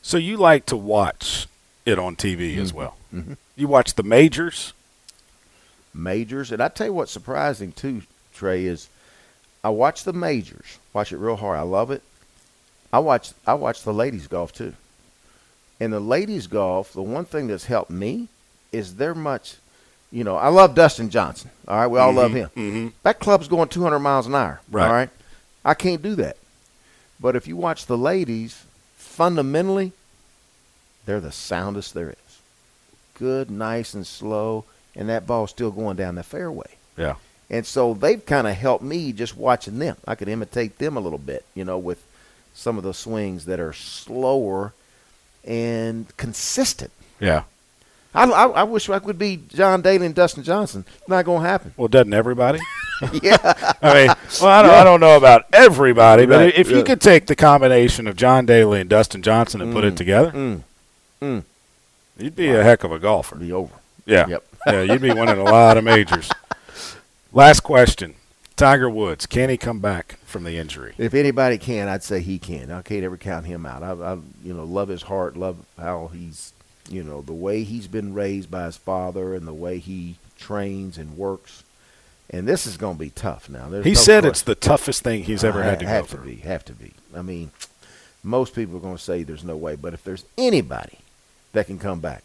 So 0.02 0.16
you 0.16 0.36
like 0.36 0.66
to 0.66 0.76
watch 0.76 1.46
it 1.84 1.98
on 1.98 2.14
TV 2.16 2.56
as 2.58 2.70
Mhm. 2.72 2.74
well. 2.74 2.96
Mhm. 3.12 3.36
You 3.56 3.68
watch 3.68 3.94
the 3.94 4.02
majors. 4.02 4.72
majors. 5.92 6.50
And 6.50 6.60
I 6.62 6.68
tell 6.68 6.88
you 6.88 6.92
what's 6.92 7.12
surprising 7.12 7.70
too, 7.72 8.02
Trey, 8.34 8.64
is 8.64 8.88
I 9.62 9.68
watch 9.70 10.02
the 10.04 10.12
majors, 10.12 10.78
watch 10.92 11.12
it 11.12 11.18
real 11.18 11.36
hard. 11.36 11.56
I 11.58 11.62
love 11.62 11.90
it. 11.90 12.02
I 12.92 12.98
watch 12.98 13.32
I 13.46 13.54
watch 13.54 13.82
the 13.82 13.92
ladies 13.94 14.26
golf 14.26 14.52
too. 14.52 14.74
And 15.80 15.92
the 15.92 16.00
ladies 16.00 16.46
golf, 16.46 16.92
the 16.92 17.02
one 17.02 17.24
thing 17.24 17.46
that's 17.46 17.66
helped 17.66 17.90
me 17.90 18.28
is 18.72 18.96
they're 18.96 19.14
much 19.14 19.56
you 20.14 20.22
know, 20.22 20.36
I 20.36 20.46
love 20.46 20.76
Dustin 20.76 21.10
Johnson. 21.10 21.50
All 21.66 21.76
right, 21.76 21.88
we 21.88 21.98
all 21.98 22.12
love 22.12 22.32
him. 22.32 22.48
Mm-hmm. 22.56 22.88
That 23.02 23.18
club's 23.18 23.48
going 23.48 23.68
200 23.68 23.98
miles 23.98 24.28
an 24.28 24.36
hour. 24.36 24.60
Right. 24.70 24.86
All 24.86 24.92
right. 24.92 25.10
I 25.64 25.74
can't 25.74 26.02
do 26.02 26.14
that. 26.14 26.36
But 27.18 27.34
if 27.34 27.48
you 27.48 27.56
watch 27.56 27.86
the 27.86 27.98
ladies, 27.98 28.64
fundamentally, 28.96 29.90
they're 31.04 31.18
the 31.18 31.32
soundest 31.32 31.94
there 31.94 32.10
is. 32.10 32.38
Good, 33.14 33.50
nice, 33.50 33.92
and 33.92 34.06
slow, 34.06 34.64
and 34.94 35.08
that 35.08 35.26
ball's 35.26 35.50
still 35.50 35.72
going 35.72 35.96
down 35.96 36.14
the 36.14 36.22
fairway. 36.22 36.76
Yeah. 36.96 37.16
And 37.50 37.66
so 37.66 37.92
they've 37.92 38.24
kind 38.24 38.46
of 38.46 38.54
helped 38.54 38.84
me 38.84 39.12
just 39.12 39.36
watching 39.36 39.80
them. 39.80 39.96
I 40.06 40.14
could 40.14 40.28
imitate 40.28 40.78
them 40.78 40.96
a 40.96 41.00
little 41.00 41.18
bit, 41.18 41.44
you 41.56 41.64
know, 41.64 41.78
with 41.78 42.00
some 42.54 42.78
of 42.78 42.84
the 42.84 42.94
swings 42.94 43.46
that 43.46 43.58
are 43.58 43.72
slower 43.72 44.74
and 45.44 46.16
consistent. 46.16 46.92
Yeah. 47.18 47.42
I, 48.14 48.24
I, 48.24 48.46
I 48.46 48.62
wish 48.62 48.88
I 48.88 48.98
could 49.00 49.18
be 49.18 49.40
John 49.48 49.82
Daly 49.82 50.06
and 50.06 50.14
Dustin 50.14 50.42
Johnson. 50.44 50.84
It's 51.00 51.08
Not 51.08 51.24
going 51.24 51.42
to 51.42 51.48
happen. 51.48 51.74
Well, 51.76 51.88
doesn't 51.88 52.14
everybody? 52.14 52.60
yeah. 53.22 53.74
I 53.82 53.94
mean, 53.94 54.16
well, 54.40 54.50
I 54.50 54.62
don't, 54.62 54.70
I 54.70 54.84
don't 54.84 55.00
know 55.00 55.16
about 55.16 55.46
everybody, 55.52 56.26
but 56.26 56.36
Right, 56.36 56.54
if 56.56 56.70
you 56.70 56.84
could 56.84 57.00
take 57.00 57.26
the 57.26 57.34
combination 57.34 58.06
of 58.06 58.14
John 58.16 58.46
Daly 58.46 58.80
and 58.80 58.88
Dustin 58.88 59.20
Johnson 59.20 59.60
and 59.60 59.72
put 59.72 59.84
it 59.84 59.94
Mm, 59.94 59.96
together, 59.96 60.30
Mm, 60.30 60.62
mm. 61.20 61.42
you'd 62.16 62.36
be 62.36 62.48
a 62.50 62.62
heck 62.62 62.84
of 62.84 62.92
a 62.92 63.00
golfer. 63.00 63.34
Be 63.36 63.52
over. 63.52 63.74
Yeah. 64.06 64.28
Yep. 64.28 64.44
yeah, 64.68 64.82
you'd 64.82 65.02
be 65.02 65.12
winning 65.12 65.38
a 65.38 65.42
lot 65.44 65.76
of 65.76 65.82
majors. 65.84 66.30
Last 67.32 67.60
question. 67.60 68.14
Tiger 68.56 68.88
Woods, 68.88 69.26
can 69.26 69.48
he 69.50 69.56
come 69.56 69.80
back 69.80 70.16
from 70.24 70.44
the 70.44 70.56
injury? 70.56 70.94
If 70.96 71.12
anybody 71.14 71.58
can, 71.58 71.88
I'd 71.88 72.04
say 72.04 72.20
he 72.20 72.38
can. 72.38 72.70
I 72.70 72.82
can't 72.82 73.02
ever 73.02 73.16
count 73.16 73.46
him 73.46 73.66
out. 73.66 73.82
I, 73.82 73.90
I, 73.90 74.14
you 74.44 74.54
know, 74.54 74.62
love 74.62 74.86
his 74.88 75.02
heart, 75.02 75.36
love 75.36 75.56
how 75.76 76.10
he's, 76.14 76.52
you 76.90 77.02
know, 77.02 77.22
the 77.22 77.32
way 77.32 77.62
he's 77.64 77.86
been 77.86 78.14
raised 78.14 78.50
by 78.50 78.66
his 78.66 78.76
father 78.76 79.34
and 79.34 79.46
the 79.46 79.54
way 79.54 79.78
he 79.78 80.16
trains 80.38 80.98
and 80.98 81.16
works. 81.16 81.62
And 82.30 82.48
this 82.48 82.66
is 82.66 82.76
going 82.76 82.96
to 82.96 83.00
be 83.00 83.10
tough 83.10 83.48
now. 83.48 83.68
There's 83.68 83.84
He 83.84 83.92
no 83.92 83.94
said 84.00 84.20
question. 84.22 84.30
it's 84.30 84.42
the 84.42 84.54
toughest 84.54 85.02
thing 85.02 85.24
he's 85.24 85.44
ever 85.44 85.62
I 85.62 85.66
had 85.66 85.78
to 85.80 85.84
go 85.84 85.90
have 85.90 86.08
through. 86.08 86.20
to 86.20 86.26
be, 86.26 86.36
have 86.36 86.64
to 86.66 86.72
be. 86.72 86.92
I 87.14 87.22
mean, 87.22 87.50
most 88.22 88.54
people 88.54 88.76
are 88.76 88.80
going 88.80 88.96
to 88.96 89.02
say 89.02 89.22
there's 89.22 89.44
no 89.44 89.56
way, 89.56 89.76
but 89.76 89.94
if 89.94 90.02
there's 90.04 90.24
anybody 90.38 90.98
that 91.52 91.66
can 91.66 91.78
come 91.78 92.00
back, 92.00 92.22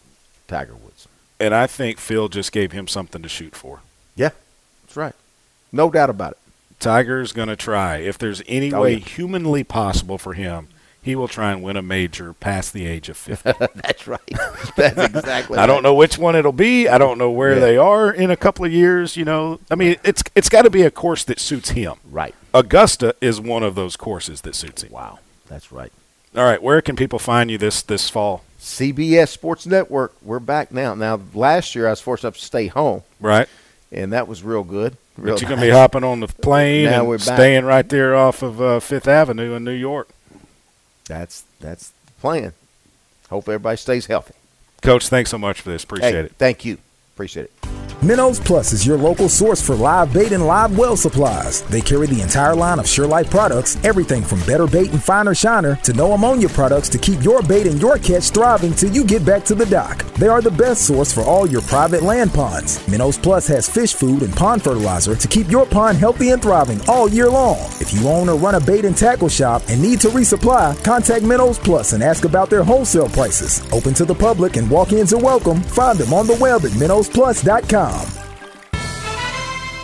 Tiger 0.48 0.74
Woods. 0.76 1.08
And 1.39 1.54
I 1.54 1.67
think 1.67 2.00
Phil 2.00 2.28
just 2.30 2.52
gave 2.52 2.72
him 2.72 2.88
something 2.88 3.22
to 3.22 3.30
shoot 3.30 3.56
for. 3.56 3.82
Yeah, 4.15 4.30
that's 4.84 4.98
right. 4.98 5.13
No 5.72 5.89
doubt 5.91 6.10
about 6.10 6.32
it. 6.34 6.38
Tiger's 6.80 7.34
going 7.34 7.50
to 7.50 7.56
try. 7.58 7.98
If 7.98 8.17
there's 8.17 8.41
any 8.48 8.74
Oh, 8.74 8.82
way 8.82 8.93
yeah. 8.93 9.06
humanly 9.06 9.63
possible 9.63 10.17
for 10.17 10.34
him, 10.34 10.69
he 11.02 11.16
will 11.16 11.28
try 11.28 11.52
and 11.52 11.64
win 11.64 11.78
a 11.78 11.82
major 11.82 12.34
past 12.34 12.74
the 12.74 12.86
age 12.86 13.10
of 13.10 13.18
50. 13.18 13.52
that's 13.76 14.08
right. 14.08 14.20
That's 14.76 14.98
exactly. 15.16 15.58
I 15.58 15.66
don't 15.66 15.82
know 15.84 15.94
which 15.94 16.18
one 16.18 16.36
it'll 16.36 16.52
be. 16.52 16.88
I 16.88 16.98
don't 16.98 17.18
know 17.18 17.32
where 17.32 17.54
Yeah. 17.56 17.60
they 17.62 17.78
are 17.78 18.12
in 18.12 18.32
a 18.32 18.38
couple 18.38 18.66
of 18.66 18.72
years, 18.74 19.16
you 19.18 19.26
know. 19.26 19.60
I 19.72 19.76
mean, 19.76 19.96
it's 20.04 20.24
it's 20.36 20.50
got 20.50 20.64
to 20.64 20.70
be 20.70 20.82
a 20.84 20.92
course 20.92 21.24
that 21.26 21.40
suits 21.40 21.70
him. 21.70 21.96
Right. 22.10 22.36
Augusta 22.54 23.16
is 23.22 23.40
one 23.40 23.64
of 23.64 23.76
those 23.76 23.96
courses 23.96 24.42
that 24.42 24.56
suits 24.56 24.84
him. 24.84 24.92
Wow. 24.92 25.20
That's 25.48 25.72
right. 25.72 25.92
All 26.36 26.44
right, 26.44 26.62
where 26.62 26.80
can 26.82 26.96
people 26.96 27.18
find 27.18 27.50
you 27.50 27.58
this 27.58 27.82
this 27.82 28.10
fall? 28.10 28.44
CBS 28.60 29.30
Sports 29.30 29.66
Network. 29.66 30.14
We're 30.22 30.40
back 30.40 30.72
now. 30.72 30.94
Now, 30.94 31.20
last 31.34 31.74
year 31.76 31.88
I 31.88 31.92
was 31.92 32.02
forced 32.02 32.24
up 32.26 32.36
to 32.36 32.40
stay 32.42 32.68
home, 32.68 33.02
Right? 33.20 33.48
and 33.92 34.14
that 34.14 34.28
was 34.28 34.44
real 34.44 34.64
good. 34.64 34.98
Real 35.18 35.34
But 35.36 35.42
you're 35.42 35.48
going 35.50 35.60
to 35.62 35.66
be 35.66 35.72
hopping 35.72 36.04
on 36.04 36.20
the 36.20 36.28
plane 36.28 36.86
Now 36.86 37.00
and 37.00 37.08
we're 37.08 37.18
staying 37.18 37.66
right 37.66 37.88
there 37.90 38.16
off 38.16 38.42
of 38.44 38.62
uh, 38.62 38.80
Fifth 38.80 39.08
Avenue 39.08 39.54
in 39.56 39.64
New 39.64 39.72
York. 39.72 40.10
That's 41.10 41.43
that's 41.60 41.89
the 41.89 42.12
plan. 42.22 42.54
Hope 43.30 43.50
everybody 43.50 43.76
stays 43.76 44.06
healthy. 44.06 44.36
Coach, 44.82 45.10
thanks 45.10 45.30
so 45.30 45.38
much 45.38 45.60
for 45.60 45.72
this. 45.72 45.84
Appreciate 45.84 46.13
hey, 46.13 46.19
it. 46.19 46.32
Thank 46.38 46.63
you. 46.63 46.78
Appreciate 47.15 47.45
it. 47.45 47.79
Minnows 48.02 48.40
Plus 48.40 48.72
is 48.72 48.88
your 48.88 48.98
local 48.98 49.28
source 49.28 49.62
for 49.62 49.76
live 49.76 50.14
bait 50.14 50.32
and 50.32 50.48
live 50.48 50.78
well 50.78 50.96
supplies. 50.96 51.64
They 51.64 51.82
carry 51.82 52.08
the 52.08 52.22
entire 52.22 52.56
line 52.56 52.80
of 52.80 52.86
SureLife 52.86 53.30
products, 53.30 53.78
everything 53.84 54.24
from 54.24 54.40
better 54.46 54.68
bait 54.68 54.92
and 54.94 55.04
finer 55.04 55.36
shiner 55.36 55.76
to 55.84 55.92
no 55.92 56.14
ammonia 56.14 56.48
products 56.48 56.88
to 56.90 56.98
keep 56.98 57.22
your 57.22 57.42
bait 57.42 57.68
and 57.68 57.82
your 57.82 57.98
catch 57.98 58.30
thriving 58.30 58.74
till 58.74 58.90
you 58.92 59.04
get 59.04 59.26
back 59.26 59.44
to 59.44 59.54
the 59.54 59.66
dock. 59.66 60.06
They 60.14 60.30
are 60.30 60.42
the 60.42 60.50
best 60.50 60.88
source 60.88 61.12
for 61.12 61.24
all 61.24 61.46
your 61.46 61.62
private 61.64 62.02
land 62.02 62.34
ponds. 62.34 62.88
Minnows 62.88 63.18
Plus 63.18 63.48
has 63.48 63.68
fish 63.68 63.94
food 63.94 64.24
and 64.24 64.34
pond 64.34 64.64
fertilizer 64.64 65.18
to 65.18 65.28
keep 65.28 65.52
your 65.52 65.66
pond 65.66 65.98
healthy 65.98 66.30
and 66.30 66.42
thriving 66.42 66.80
all 66.88 67.10
year 67.10 67.30
long. 67.30 67.60
If 67.82 67.94
you 67.94 68.08
own 68.08 68.30
or 68.30 68.38
run 68.38 68.56
a 68.56 68.62
bait 68.62 68.86
and 68.86 68.96
tackle 68.96 69.28
shop 69.28 69.64
and 69.68 69.82
need 69.82 70.00
to 70.02 70.08
resupply, 70.08 70.82
contact 70.86 71.26
Minnows 71.26 71.60
Plus 71.60 71.92
and 71.92 72.02
ask 72.02 72.24
about 72.24 72.50
their 72.50 72.64
wholesale 72.64 73.10
prices. 73.10 73.62
Open 73.74 73.94
to 73.96 74.06
the 74.06 74.16
public 74.16 74.56
and 74.56 74.72
walk-ins 74.72 75.12
are 75.12 75.22
welcome. 75.22 75.62
Find 75.64 76.00
them 76.00 76.14
on 76.14 76.28
the 76.28 76.38
web 76.40 76.64
at 76.64 76.72
minnowsplus.com. 76.72 77.88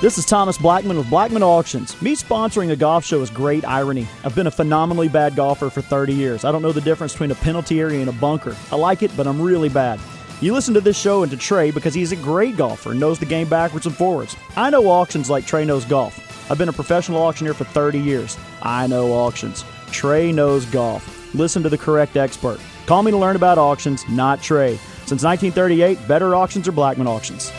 This 0.01 0.19
is 0.19 0.25
Thomas 0.25 0.57
Blackman 0.57 0.97
with 0.97 1.09
Blackman 1.09 1.41
Auctions. 1.41 1.99
Me 1.99 2.15
sponsoring 2.15 2.69
a 2.69 2.75
golf 2.75 3.03
show 3.03 3.21
is 3.21 3.31
great 3.31 3.65
irony. 3.65 4.07
I've 4.23 4.35
been 4.35 4.45
a 4.45 4.51
phenomenally 4.51 5.07
bad 5.07 5.35
golfer 5.35 5.69
for 5.71 5.81
30 5.81 6.13
years. 6.13 6.45
I 6.45 6.51
don't 6.51 6.61
know 6.61 6.71
the 6.71 6.81
difference 6.81 7.13
between 7.13 7.31
a 7.31 7.35
penalty 7.35 7.79
area 7.79 8.01
and 8.01 8.09
a 8.09 8.13
bunker. 8.13 8.55
I 8.71 8.75
like 8.75 9.01
it, 9.01 9.15
but 9.17 9.25
I'm 9.25 9.41
really 9.41 9.69
bad. 9.69 9.99
You 10.41 10.53
listen 10.53 10.75
to 10.75 10.81
this 10.81 10.99
show 10.99 11.23
and 11.23 11.31
to 11.31 11.37
Trey 11.37 11.71
because 11.71 11.95
he's 11.95 12.11
a 12.11 12.17
great 12.17 12.55
golfer 12.55 12.91
and 12.91 12.99
knows 12.99 13.17
the 13.17 13.25
game 13.25 13.49
backwards 13.49 13.87
and 13.87 13.95
forwards. 13.95 14.35
I 14.55 14.69
know 14.69 14.85
auctions 14.85 15.29
like 15.29 15.47
Trey 15.47 15.65
knows 15.65 15.85
golf. 15.85 16.51
I've 16.51 16.59
been 16.59 16.69
a 16.69 16.73
professional 16.73 17.23
auctioneer 17.23 17.55
for 17.55 17.63
30 17.63 17.97
years. 17.97 18.37
I 18.61 18.85
know 18.85 19.13
auctions. 19.13 19.65
Trey 19.91 20.31
knows 20.31 20.65
golf. 20.65 21.33
Listen 21.33 21.63
to 21.63 21.69
the 21.69 21.79
correct 21.79 22.15
expert. 22.15 22.59
Call 22.85 23.01
me 23.01 23.09
to 23.09 23.17
learn 23.17 23.37
about 23.37 23.57
auctions, 23.57 24.07
not 24.09 24.41
Trey. 24.41 24.75
Since 25.07 25.23
1938, 25.23 26.07
better 26.07 26.35
auctions 26.35 26.67
are 26.67 26.73
Blackman 26.73 27.07
auctions. 27.07 27.51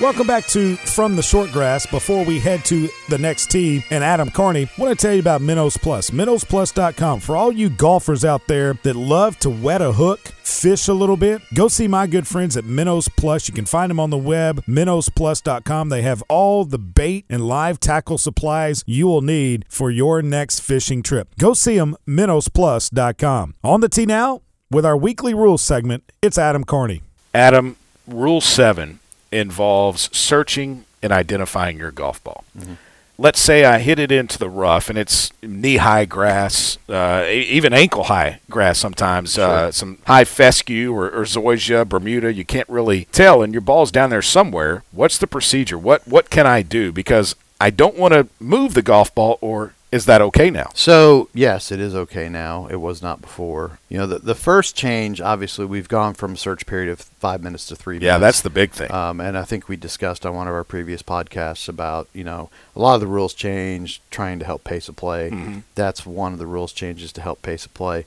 Welcome 0.00 0.26
back 0.26 0.46
to 0.46 0.76
From 0.76 1.14
the 1.14 1.22
Short 1.22 1.52
Grass. 1.52 1.84
Before 1.84 2.24
we 2.24 2.40
head 2.40 2.64
to 2.64 2.88
the 3.10 3.18
next 3.18 3.50
tee 3.50 3.84
and 3.90 4.02
Adam 4.02 4.30
Carney, 4.30 4.62
I 4.62 4.80
want 4.80 4.98
to 4.98 5.06
tell 5.06 5.12
you 5.12 5.20
about 5.20 5.42
Minnows 5.42 5.76
Plus. 5.76 6.08
MinnowsPlus.com. 6.08 7.20
For 7.20 7.36
all 7.36 7.52
you 7.52 7.68
golfers 7.68 8.24
out 8.24 8.46
there 8.46 8.72
that 8.82 8.96
love 8.96 9.38
to 9.40 9.50
wet 9.50 9.82
a 9.82 9.92
hook, 9.92 10.20
fish 10.20 10.88
a 10.88 10.94
little 10.94 11.18
bit, 11.18 11.42
go 11.52 11.68
see 11.68 11.86
my 11.86 12.06
good 12.06 12.26
friends 12.26 12.56
at 12.56 12.64
Minnows 12.64 13.10
Plus. 13.10 13.46
You 13.46 13.52
can 13.52 13.66
find 13.66 13.90
them 13.90 14.00
on 14.00 14.08
the 14.08 14.16
web, 14.16 14.64
minnowsplus.com. 14.64 15.90
They 15.90 16.00
have 16.00 16.22
all 16.30 16.64
the 16.64 16.78
bait 16.78 17.26
and 17.28 17.46
live 17.46 17.78
tackle 17.78 18.16
supplies 18.16 18.82
you 18.86 19.06
will 19.06 19.20
need 19.20 19.66
for 19.68 19.90
your 19.90 20.22
next 20.22 20.60
fishing 20.60 21.02
trip. 21.02 21.28
Go 21.38 21.52
see 21.52 21.76
them, 21.76 21.94
minnowsplus.com. 22.08 23.54
On 23.62 23.80
the 23.82 23.88
tee 23.90 24.06
now, 24.06 24.40
with 24.70 24.86
our 24.86 24.96
weekly 24.96 25.34
rules 25.34 25.60
segment, 25.60 26.10
it's 26.22 26.38
Adam 26.38 26.64
Carney. 26.64 27.02
Adam, 27.34 27.76
Rule 28.06 28.40
7 28.40 28.99
involves 29.32 30.14
searching 30.16 30.84
and 31.02 31.12
identifying 31.12 31.78
your 31.78 31.90
golf 31.90 32.22
ball. 32.22 32.44
Mm-hmm. 32.58 32.74
Let's 33.18 33.40
say 33.40 33.66
I 33.66 33.80
hit 33.80 33.98
it 33.98 34.10
into 34.10 34.38
the 34.38 34.48
rough 34.48 34.88
and 34.88 34.96
it's 34.96 35.30
knee 35.42 35.76
high 35.76 36.06
grass, 36.06 36.78
uh, 36.88 37.26
even 37.28 37.74
ankle 37.74 38.04
high 38.04 38.40
grass 38.48 38.78
sometimes, 38.78 39.36
uh, 39.36 39.42
sure. 39.42 39.66
uh, 39.66 39.70
some 39.72 39.98
high 40.06 40.24
fescue 40.24 40.90
or, 40.94 41.10
or 41.10 41.24
zoysia, 41.24 41.86
Bermuda. 41.86 42.32
You 42.32 42.46
can't 42.46 42.68
really 42.68 43.04
tell, 43.12 43.42
and 43.42 43.52
your 43.52 43.60
ball's 43.60 43.92
down 43.92 44.08
there 44.08 44.22
somewhere. 44.22 44.84
What's 44.90 45.18
the 45.18 45.26
procedure? 45.26 45.76
What 45.76 46.08
what 46.08 46.30
can 46.30 46.46
I 46.46 46.62
do? 46.62 46.92
Because 46.92 47.36
I 47.60 47.68
don't 47.68 47.98
want 47.98 48.14
to 48.14 48.26
move 48.38 48.72
the 48.72 48.80
golf 48.80 49.14
ball 49.14 49.38
or 49.42 49.74
is 49.92 50.06
that 50.06 50.22
okay 50.22 50.50
now? 50.50 50.70
So 50.74 51.28
yes, 51.34 51.72
it 51.72 51.80
is 51.80 51.94
okay 51.94 52.28
now. 52.28 52.66
It 52.66 52.76
was 52.76 53.02
not 53.02 53.20
before. 53.20 53.78
You 53.88 53.98
know, 53.98 54.06
the 54.06 54.18
the 54.20 54.34
first 54.34 54.76
change, 54.76 55.20
obviously, 55.20 55.66
we've 55.66 55.88
gone 55.88 56.14
from 56.14 56.36
search 56.36 56.66
period 56.66 56.90
of 56.90 57.00
five 57.00 57.42
minutes 57.42 57.66
to 57.66 57.76
three. 57.76 57.96
Yeah, 57.96 58.16
minutes. 58.16 58.20
that's 58.20 58.40
the 58.42 58.50
big 58.50 58.70
thing. 58.70 58.92
Um, 58.92 59.20
and 59.20 59.36
I 59.36 59.42
think 59.42 59.68
we 59.68 59.76
discussed 59.76 60.24
on 60.24 60.34
one 60.34 60.46
of 60.46 60.54
our 60.54 60.64
previous 60.64 61.02
podcasts 61.02 61.68
about 61.68 62.08
you 62.12 62.24
know 62.24 62.50
a 62.76 62.80
lot 62.80 62.94
of 62.94 63.00
the 63.00 63.08
rules 63.08 63.34
change 63.34 64.00
trying 64.10 64.38
to 64.38 64.44
help 64.44 64.62
pace 64.62 64.88
of 64.88 64.96
play. 64.96 65.30
Mm-hmm. 65.30 65.58
That's 65.74 66.06
one 66.06 66.32
of 66.32 66.38
the 66.38 66.46
rules 66.46 66.72
changes 66.72 67.12
to 67.12 67.20
help 67.20 67.42
pace 67.42 67.66
of 67.66 67.74
play. 67.74 68.06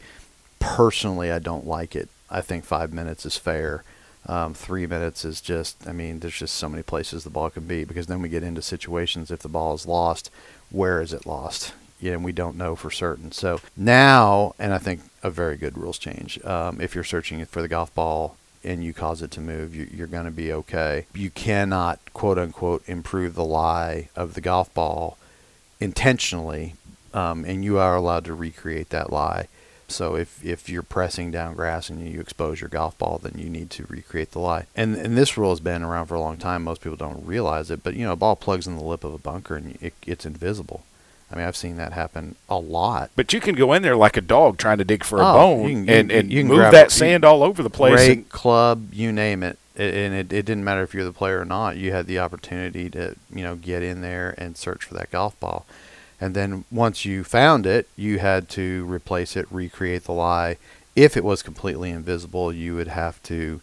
Personally, 0.60 1.32
I 1.32 1.40
don't 1.40 1.68
like 1.68 1.96
it. 1.96 2.08
I 2.30 2.40
think 2.40 2.64
five 2.64 2.94
minutes 2.94 3.26
is 3.26 3.38
fair. 3.38 3.84
Um, 4.26 4.54
three 4.54 4.88
minutes 4.88 5.26
is 5.26 5.42
just, 5.42 5.86
I 5.86 5.92
mean, 5.92 6.20
there's 6.20 6.40
just 6.40 6.56
so 6.56 6.70
many 6.70 6.82
places 6.82 7.26
the 7.26 7.30
ball 7.30 7.50
can 7.50 7.68
be 7.68 7.84
because 7.84 8.08
then 8.08 8.22
we 8.22 8.30
get 8.30 8.42
into 8.42 8.62
situations 8.62 9.30
if 9.30 9.40
the 9.40 9.50
ball 9.50 9.74
is 9.74 9.86
lost 9.86 10.32
where 10.74 11.02
is 11.02 11.14
it 11.14 11.26
lost? 11.26 11.74
Yeah, 12.02 12.14
and 12.14 12.24
we 12.26 12.34
don't 12.34 12.58
know 12.58 12.76
for 12.76 12.92
certain. 12.92 13.32
So 13.32 13.62
now, 13.78 14.56
and 14.60 14.74
I 14.74 14.78
think 14.78 15.02
a 15.24 15.30
very 15.30 15.56
good 15.56 15.78
rules 15.78 15.98
change. 15.98 16.44
Um, 16.44 16.82
if 16.82 16.96
you're 16.96 17.06
searching 17.06 17.46
for 17.46 17.62
the 17.62 17.70
golf 17.70 17.96
ball 17.96 18.36
and 18.62 18.84
you 18.84 18.94
cause 18.94 19.22
it 19.22 19.32
to 19.32 19.40
move, 19.42 19.74
you, 19.74 19.88
you're 19.90 20.08
going 20.08 20.26
to 20.26 20.32
be 20.32 20.52
okay. 20.52 21.06
You 21.14 21.30
cannot, 21.30 22.00
quote 22.14 22.38
unquote, 22.38 22.84
improve 22.88 23.36
the 23.36 23.46
lie 23.46 24.10
of 24.18 24.34
the 24.34 24.42
golf 24.42 24.74
ball 24.74 25.18
intentionally, 25.80 26.74
um, 27.14 27.46
and 27.46 27.64
you 27.64 27.78
are 27.78 27.96
allowed 27.96 28.26
to 28.26 28.34
recreate 28.34 28.90
that 28.90 29.12
lie. 29.12 29.48
So 29.88 30.16
if, 30.16 30.44
if 30.44 30.70
you're 30.70 30.84
pressing 30.84 31.32
down 31.32 31.56
grass 31.56 31.90
and 31.90 32.08
you 32.08 32.20
expose 32.20 32.62
your 32.62 32.70
golf 32.70 32.98
ball, 32.98 33.20
then 33.22 33.34
you 33.38 33.50
need 33.50 33.70
to 33.72 33.86
recreate 33.88 34.32
the 34.32 34.40
lie. 34.40 34.66
And 34.76 34.96
and 34.96 35.18
this 35.18 35.38
rule 35.38 35.52
has 35.52 35.60
been 35.60 35.84
around 35.84 36.08
for 36.08 36.16
a 36.16 36.20
long 36.20 36.38
time. 36.38 36.64
Most 36.64 36.82
people 36.82 36.98
don't 36.98 37.26
realize 37.26 37.70
it, 37.70 37.84
but 37.84 37.96
you 37.96 38.06
know, 38.06 38.14
a 38.14 38.18
ball 38.18 38.36
plugs 38.36 38.68
in 38.68 38.76
the 38.76 38.84
lip 38.84 39.04
of 39.04 39.14
a 39.14 39.18
bunker 39.18 39.56
and 39.56 39.78
it, 39.82 39.94
it's 40.06 40.26
invisible. 40.26 40.84
I 41.32 41.36
mean, 41.36 41.46
I've 41.48 41.58
seen 41.58 41.78
that 41.78 41.94
happen 41.94 42.36
a 42.48 42.58
lot. 42.58 43.10
But 43.16 43.34
you 43.34 43.40
can 43.40 43.56
go 43.56 43.74
in 43.74 43.82
there 43.82 43.96
like 43.96 44.18
a 44.18 44.22
dog 44.22 44.58
trying 44.58 44.78
to 44.78 44.84
dig 44.84 45.04
for 45.04 45.20
a 45.20 45.28
oh, 45.28 45.34
bone 45.34 45.86
can, 45.86 45.90
and, 45.90 46.12
and 46.12 46.32
you 46.32 46.46
move 46.46 46.72
that 46.72 46.92
sand 46.92 47.26
all 47.26 47.42
over 47.42 47.64
the 47.64 47.72
place. 47.72 48.08
Rake, 48.08 48.30
club, 48.30 48.94
you 48.94 49.12
name 49.12 49.42
it. 49.42 49.58
And 49.76 50.14
it, 50.14 50.32
it 50.32 50.46
didn't 50.46 50.64
matter 50.64 50.84
if 50.84 50.94
you're 50.94 51.04
the 51.04 51.12
player 51.12 51.40
or 51.40 51.46
not. 51.46 51.78
You 51.78 51.92
had 51.92 52.06
the 52.06 52.20
opportunity 52.20 52.88
to, 52.92 53.16
you 53.34 53.42
know, 53.42 53.56
get 53.56 53.82
in 53.82 54.02
there 54.02 54.36
and 54.38 54.56
search 54.56 54.84
for 54.84 54.94
that 54.94 55.10
golf 55.10 55.40
ball. 55.40 55.66
And 56.24 56.34
then 56.34 56.64
once 56.72 57.04
you 57.04 57.26
found 57.26 57.66
it, 57.66 57.90
you 57.98 58.20
had 58.20 58.48
to 58.52 58.86
replace 58.86 59.36
it, 59.36 59.46
recreate 59.52 60.06
the 60.06 60.14
lie. 60.14 60.56
If 60.96 61.18
it 61.18 61.24
was 61.26 61.44
completely 61.44 61.90
invisible, 61.90 62.54
you 62.54 62.76
would 62.76 62.88
have 62.88 63.22
to 63.24 63.60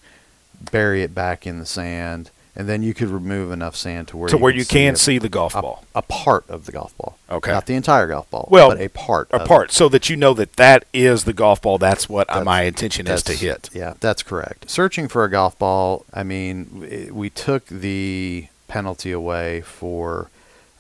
bury 0.71 1.03
it 1.03 1.15
back 1.15 1.47
in 1.47 1.59
the 1.59 1.65
sand, 1.65 2.31
and 2.55 2.69
then 2.69 2.83
you 2.83 2.93
could 2.93 3.09
remove 3.09 3.51
enough 3.51 3.77
sand 3.77 4.09
to 4.09 4.19
where 4.19 4.29
to 4.29 4.37
you 4.37 4.43
where 4.43 4.53
you 4.53 4.65
see 4.65 4.75
can 4.75 4.97
see 4.97 5.17
the 5.17 5.31
golf 5.31 5.55
a, 5.55 5.63
ball, 5.63 5.87
a 5.95 6.03
part 6.03 6.45
of 6.51 6.67
the 6.67 6.73
golf 6.73 6.95
ball. 6.99 7.17
Okay, 7.31 7.51
not 7.51 7.65
the 7.65 7.73
entire 7.73 8.07
golf 8.07 8.29
ball. 8.29 8.47
Well, 8.51 8.69
but 8.69 8.81
a 8.83 8.89
part, 8.89 9.29
a 9.31 9.47
part, 9.47 9.71
it. 9.71 9.73
so 9.73 9.89
that 9.89 10.11
you 10.11 10.17
know 10.17 10.35
that 10.35 10.57
that 10.57 10.85
is 10.93 11.25
the 11.25 11.33
golf 11.33 11.63
ball. 11.63 11.79
That's 11.79 12.11
what 12.11 12.29
that's, 12.29 12.45
my 12.45 12.65
intention 12.65 13.07
is 13.07 13.23
to 13.23 13.33
hit. 13.33 13.71
Yeah, 13.73 13.95
that's 14.01 14.23
correct. 14.23 14.69
Searching 14.71 15.09
for 15.09 15.25
a 15.25 15.31
golf 15.31 15.59
ball. 15.59 16.05
I 16.13 16.25
mean, 16.25 17.11
we 17.11 17.31
took 17.31 17.65
the 17.69 18.49
penalty 18.69 19.13
away 19.13 19.63
for 19.63 20.29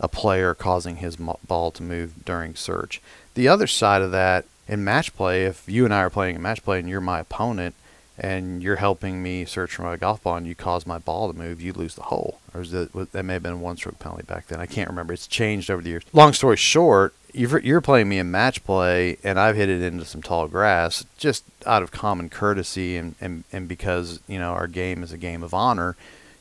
a 0.01 0.09
player 0.09 0.55
causing 0.55 0.97
his 0.97 1.17
ball 1.17 1.71
to 1.71 1.83
move 1.83 2.25
during 2.25 2.55
search. 2.55 3.01
The 3.35 3.49
other 3.49 3.67
side 3.67 4.03
of 4.03 4.11
that 4.13 4.47
in 4.67 4.83
match 4.83 5.15
play, 5.15 5.45
if 5.45 5.69
you 5.69 5.85
and 5.85 5.93
I 5.93 6.01
are 6.01 6.11
playing 6.11 6.37
a 6.37 6.41
match 6.41 6.65
play 6.65 6.79
and 6.79 6.89
you're 6.89 7.01
my 7.01 7.21
opponent 7.21 7.75
and 8.19 8.63
you're 8.63 8.77
helping 8.77 9.23
me 9.23 9.45
search 9.45 9.75
for 9.75 9.83
my 9.83 9.97
golf 9.97 10.23
ball 10.23 10.37
and 10.37 10.47
you 10.47 10.55
cause 10.55 10.87
my 10.87 10.99
ball 10.99 11.33
to 11.33 11.39
move, 11.39 11.61
you 11.61 11.73
lose 11.73 11.95
the 11.95 12.03
hole. 12.03 12.39
Or 12.55 12.63
is 12.63 12.71
that, 12.71 12.93
that 13.13 13.23
may 13.25 13.35
have 13.35 13.43
been 13.43 13.55
a 13.55 13.59
one 13.59 13.77
stroke 13.77 13.99
penalty 13.99 14.25
back 14.25 14.47
then. 14.47 14.61
I 14.61 14.67
can't 14.67 14.89
remember. 14.89 15.13
It's 15.13 15.27
changed 15.27 15.71
over 15.71 15.83
the 15.83 15.91
years. 15.91 16.05
Long 16.13 16.33
story 16.33 16.57
short, 16.57 17.15
you're 17.33 17.81
playing 17.81 18.09
me 18.09 18.19
in 18.19 18.31
match 18.31 18.65
play 18.65 19.19
and 19.23 19.39
I've 19.39 19.57
hit 19.57 19.69
it 19.69 19.83
into 19.83 20.05
some 20.05 20.23
tall 20.23 20.49
grass 20.49 21.05
just 21.19 21.45
out 21.67 21.83
of 21.83 21.91
common 21.91 22.29
courtesy 22.29 22.97
and, 22.97 23.15
and, 23.21 23.45
and 23.53 23.69
because, 23.69 24.21
you 24.27 24.39
know, 24.39 24.53
our 24.53 24.67
game 24.67 25.03
is 25.03 25.13
a 25.13 25.19
game 25.19 25.43
of 25.43 25.53
honor, 25.53 25.97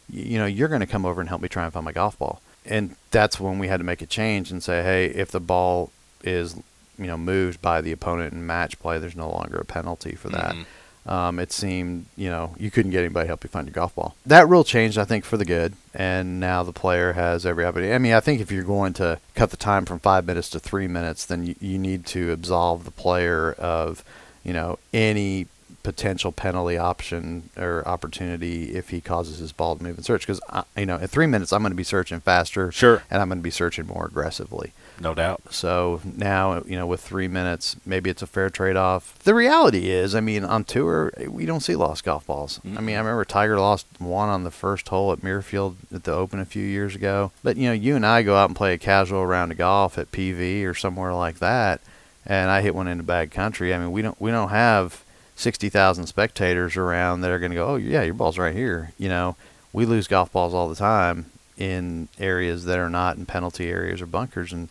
you 0.09 0.37
know, 0.37 0.45
you're 0.45 0.67
going 0.67 0.81
to 0.81 0.87
come 0.87 1.05
over 1.05 1.19
and 1.19 1.29
help 1.29 1.41
me 1.41 1.49
try 1.49 1.63
and 1.63 1.73
find 1.73 1.85
my 1.85 1.91
golf 1.91 2.17
ball 2.17 2.41
and 2.69 2.95
that's 3.11 3.39
when 3.39 3.59
we 3.59 3.67
had 3.67 3.77
to 3.77 3.83
make 3.83 4.01
a 4.01 4.05
change 4.05 4.51
and 4.51 4.63
say, 4.63 4.83
hey, 4.83 5.07
if 5.07 5.31
the 5.31 5.39
ball 5.39 5.91
is 6.23 6.55
you 6.97 7.07
know 7.07 7.17
moved 7.17 7.61
by 7.61 7.81
the 7.81 7.91
opponent 7.91 8.33
in 8.33 8.45
match 8.45 8.79
play, 8.79 8.99
there's 8.99 9.15
no 9.15 9.29
longer 9.29 9.57
a 9.57 9.65
penalty 9.65 10.15
for 10.15 10.29
that. 10.29 10.53
Mm-hmm. 10.53 10.63
Um, 11.09 11.39
it 11.39 11.51
seemed 11.51 12.05
you 12.15 12.29
know 12.29 12.55
you 12.59 12.69
couldn't 12.69 12.91
get 12.91 12.99
anybody 12.99 13.23
to 13.23 13.27
help 13.27 13.43
you 13.43 13.49
find 13.49 13.67
your 13.67 13.73
golf 13.73 13.95
ball. 13.95 14.15
That 14.25 14.47
rule 14.47 14.63
changed, 14.63 14.97
I 14.97 15.05
think, 15.05 15.25
for 15.25 15.37
the 15.37 15.45
good, 15.45 15.73
and 15.93 16.39
now 16.39 16.63
the 16.63 16.73
player 16.73 17.13
has 17.13 17.45
every 17.45 17.65
opportunity. 17.65 17.93
I 17.93 17.97
mean, 17.97 18.13
I 18.13 18.19
think 18.19 18.41
if 18.41 18.51
you're 18.51 18.63
going 18.63 18.93
to 18.93 19.19
cut 19.33 19.49
the 19.49 19.57
time 19.57 19.85
from 19.85 19.99
five 19.99 20.25
minutes 20.25 20.49
to 20.51 20.59
three 20.59 20.87
minutes, 20.87 21.25
then 21.25 21.45
you, 21.45 21.55
you 21.59 21.79
need 21.79 22.05
to 22.07 22.31
absolve 22.31 22.85
the 22.85 22.91
player 22.91 23.53
of 23.53 24.03
you 24.43 24.53
know 24.53 24.77
any 24.93 25.47
potential 25.89 26.31
penalty 26.31 26.77
option 26.77 27.49
or 27.57 27.87
opportunity 27.87 28.75
if 28.75 28.89
he 28.89 29.01
causes 29.01 29.39
his 29.39 29.51
ball 29.51 29.75
to 29.75 29.81
move 29.81 29.97
and 29.97 30.05
search. 30.05 30.21
Because 30.21 30.39
you 30.77 30.85
know, 30.85 30.97
in 30.97 31.07
three 31.07 31.25
minutes, 31.25 31.51
I'm 31.51 31.63
going 31.63 31.71
to 31.71 31.75
be 31.75 31.83
searching 31.83 32.19
faster, 32.19 32.71
sure, 32.71 33.01
and 33.09 33.19
I'm 33.19 33.27
going 33.29 33.39
to 33.39 33.43
be 33.43 33.49
searching 33.49 33.87
more 33.87 34.05
aggressively. 34.05 34.71
No 34.99 35.15
doubt. 35.15 35.41
So 35.51 36.01
now, 36.03 36.61
you 36.67 36.75
know, 36.75 36.85
with 36.85 37.01
three 37.01 37.27
minutes, 37.27 37.75
maybe 37.87 38.11
it's 38.11 38.21
a 38.21 38.27
fair 38.27 38.51
trade-off. 38.51 39.17
The 39.23 39.33
reality 39.33 39.89
is, 39.89 40.13
I 40.13 40.19
mean, 40.19 40.43
on 40.43 40.63
tour, 40.63 41.11
we 41.27 41.47
don't 41.47 41.61
see 41.61 41.75
lost 41.75 42.03
golf 42.03 42.27
balls. 42.27 42.59
Mm-hmm. 42.59 42.77
I 42.77 42.81
mean, 42.81 42.95
I 42.95 42.99
remember 42.99 43.25
Tiger 43.25 43.59
lost 43.59 43.87
one 43.97 44.29
on 44.29 44.43
the 44.43 44.51
first 44.51 44.89
hole 44.89 45.11
at 45.11 45.21
Muirfield 45.21 45.75
at 45.91 46.03
the 46.03 46.13
Open 46.13 46.39
a 46.39 46.45
few 46.45 46.63
years 46.63 46.95
ago. 46.95 47.31
But 47.41 47.57
you 47.57 47.69
know, 47.69 47.73
you 47.73 47.95
and 47.95 48.05
I 48.05 48.21
go 48.21 48.35
out 48.35 48.49
and 48.49 48.55
play 48.55 48.73
a 48.73 48.77
casual 48.77 49.25
round 49.25 49.51
of 49.51 49.57
golf 49.57 49.97
at 49.97 50.11
PV 50.11 50.65
or 50.65 50.75
somewhere 50.75 51.13
like 51.13 51.39
that, 51.39 51.81
and 52.25 52.51
I 52.51 52.61
hit 52.61 52.75
one 52.75 52.87
into 52.87 53.03
bad 53.03 53.31
country. 53.31 53.73
I 53.73 53.79
mean, 53.79 53.91
we 53.91 54.01
don't 54.01 54.19
we 54.21 54.29
don't 54.31 54.49
have 54.49 55.03
60,000 55.39 56.07
spectators 56.07 56.75
around 56.75 57.21
that 57.21 57.31
are 57.31 57.39
going 57.39 57.51
to 57.51 57.55
go, 57.55 57.67
oh, 57.67 57.75
yeah, 57.77 58.03
your 58.03 58.13
ball's 58.13 58.37
right 58.37 58.55
here. 58.55 58.91
You 58.97 59.07
know, 59.07 59.37
we 59.71 59.85
lose 59.85 60.07
golf 60.07 60.31
balls 60.33 60.53
all 60.53 60.67
the 60.67 60.75
time 60.75 61.27
in 61.57 62.09
areas 62.19 62.65
that 62.65 62.77
are 62.77 62.89
not 62.89 63.15
in 63.15 63.25
penalty 63.25 63.69
areas 63.69 64.01
or 64.01 64.05
bunkers. 64.05 64.51
And, 64.51 64.69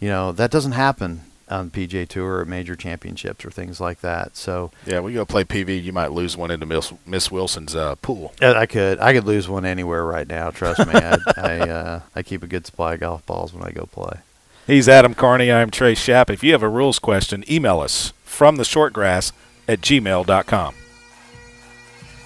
you 0.00 0.08
know, 0.08 0.32
that 0.32 0.50
doesn't 0.50 0.72
happen 0.72 1.20
on 1.48 1.70
the 1.70 1.86
PGA 1.86 2.08
Tour 2.08 2.38
or 2.38 2.44
major 2.44 2.74
championships 2.74 3.44
or 3.44 3.52
things 3.52 3.80
like 3.80 4.00
that. 4.00 4.36
So 4.36 4.72
yeah, 4.84 4.98
we 4.98 5.12
go 5.12 5.24
play 5.24 5.44
PV. 5.44 5.82
You 5.82 5.92
might 5.92 6.10
lose 6.10 6.36
one 6.36 6.50
into 6.50 6.66
Miss, 6.66 6.92
Miss 7.06 7.30
Wilson's 7.30 7.76
uh, 7.76 7.94
pool. 7.96 8.32
I 8.40 8.66
could. 8.66 8.98
I 8.98 9.12
could 9.12 9.24
lose 9.24 9.48
one 9.48 9.64
anywhere 9.64 10.04
right 10.04 10.28
now. 10.28 10.50
Trust 10.50 10.86
me. 10.86 10.92
I 10.94 11.18
I, 11.36 11.58
uh, 11.68 12.00
I 12.14 12.22
keep 12.22 12.42
a 12.42 12.46
good 12.46 12.66
supply 12.66 12.94
of 12.94 13.00
golf 13.00 13.26
balls 13.26 13.52
when 13.52 13.64
I 13.64 13.70
go 13.70 13.86
play. 13.86 14.20
He's 14.66 14.88
Adam 14.88 15.14
Carney. 15.14 15.50
I'm 15.50 15.70
Trey 15.70 15.94
Shapp. 15.94 16.30
If 16.30 16.44
you 16.44 16.52
have 16.52 16.62
a 16.62 16.68
rules 16.68 17.00
question, 17.00 17.44
email 17.50 17.80
us 17.80 18.12
from 18.24 18.56
the 18.56 18.62
shortgrass 18.62 19.32
at 19.70 19.80
gmail.com. 19.80 20.74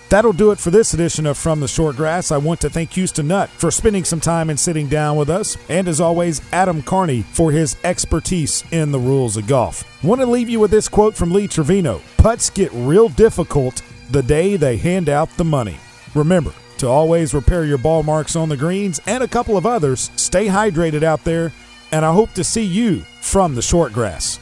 That'll 0.08 0.32
do 0.32 0.50
it 0.50 0.58
for 0.58 0.70
this 0.70 0.94
edition 0.94 1.26
of 1.26 1.36
From 1.36 1.60
the 1.60 1.68
Short 1.68 1.96
Grass. 1.96 2.30
I 2.30 2.36
want 2.36 2.60
to 2.60 2.70
thank 2.70 2.92
Houston 2.92 3.26
Nutt 3.28 3.50
for 3.50 3.70
spending 3.70 4.04
some 4.04 4.20
time 4.20 4.48
and 4.48 4.58
sitting 4.58 4.88
down 4.88 5.16
with 5.16 5.28
us, 5.28 5.56
and 5.68 5.88
as 5.88 6.00
always, 6.00 6.40
Adam 6.52 6.82
Carney 6.82 7.22
for 7.22 7.50
his 7.50 7.76
expertise 7.84 8.64
in 8.70 8.92
the 8.92 8.98
rules 8.98 9.36
of 9.36 9.46
golf. 9.46 9.82
Want 10.04 10.20
to 10.20 10.26
leave 10.26 10.48
you 10.48 10.60
with 10.60 10.70
this 10.70 10.88
quote 10.88 11.16
from 11.16 11.32
Lee 11.32 11.48
Trevino 11.48 12.00
Putts 12.16 12.48
get 12.50 12.70
real 12.72 13.08
difficult 13.08 13.82
the 14.10 14.22
day 14.22 14.56
they 14.56 14.76
hand 14.76 15.08
out 15.08 15.36
the 15.36 15.44
money. 15.44 15.78
Remember 16.14 16.52
to 16.78 16.86
always 16.86 17.34
repair 17.34 17.64
your 17.64 17.78
ball 17.78 18.02
marks 18.02 18.36
on 18.36 18.48
the 18.48 18.56
greens 18.56 19.00
and 19.06 19.22
a 19.22 19.28
couple 19.28 19.56
of 19.56 19.66
others. 19.66 20.10
Stay 20.16 20.46
hydrated 20.46 21.02
out 21.02 21.24
there, 21.24 21.52
and 21.92 22.04
I 22.04 22.12
hope 22.12 22.32
to 22.34 22.44
see 22.44 22.62
you 22.62 23.00
from 23.20 23.54
the 23.54 23.62
short 23.62 23.92
grass. 23.92 24.38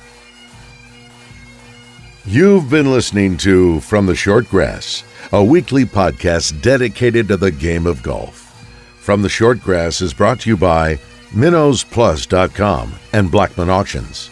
You've 2.25 2.71
been 2.71 2.89
listening 2.93 3.37
to 3.39 3.81
From 3.81 4.07
the 4.07 4.15
Short 4.15 4.49
Grass, 4.49 5.03
a 5.33 5.43
weekly 5.43 5.85
podcast 5.85 6.63
dedicated 6.63 7.27
to 7.27 7.37
the 7.37 7.51
game 7.51 7.85
of 7.85 8.01
golf. 8.01 8.65
From 9.01 9.23
the 9.23 9.29
Short 9.29 9.61
Grass 9.61 10.01
is 10.01 10.15
brought 10.15 10.39
to 10.43 10.51
you 10.51 10.57
by 10.57 11.01
MinnowsPlus.com 11.31 12.95
and 13.13 13.29
Blackman 13.29 13.71
Auctions. 13.71 14.31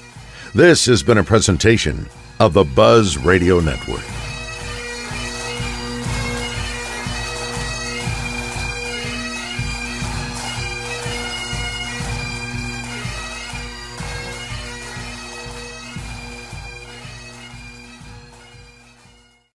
This 0.55 0.87
has 0.87 1.03
been 1.03 1.19
a 1.19 1.25
presentation 1.25 2.07
of 2.39 2.53
the 2.53 2.63
Buzz 2.63 3.19
Radio 3.19 3.59
Network. 3.59 4.20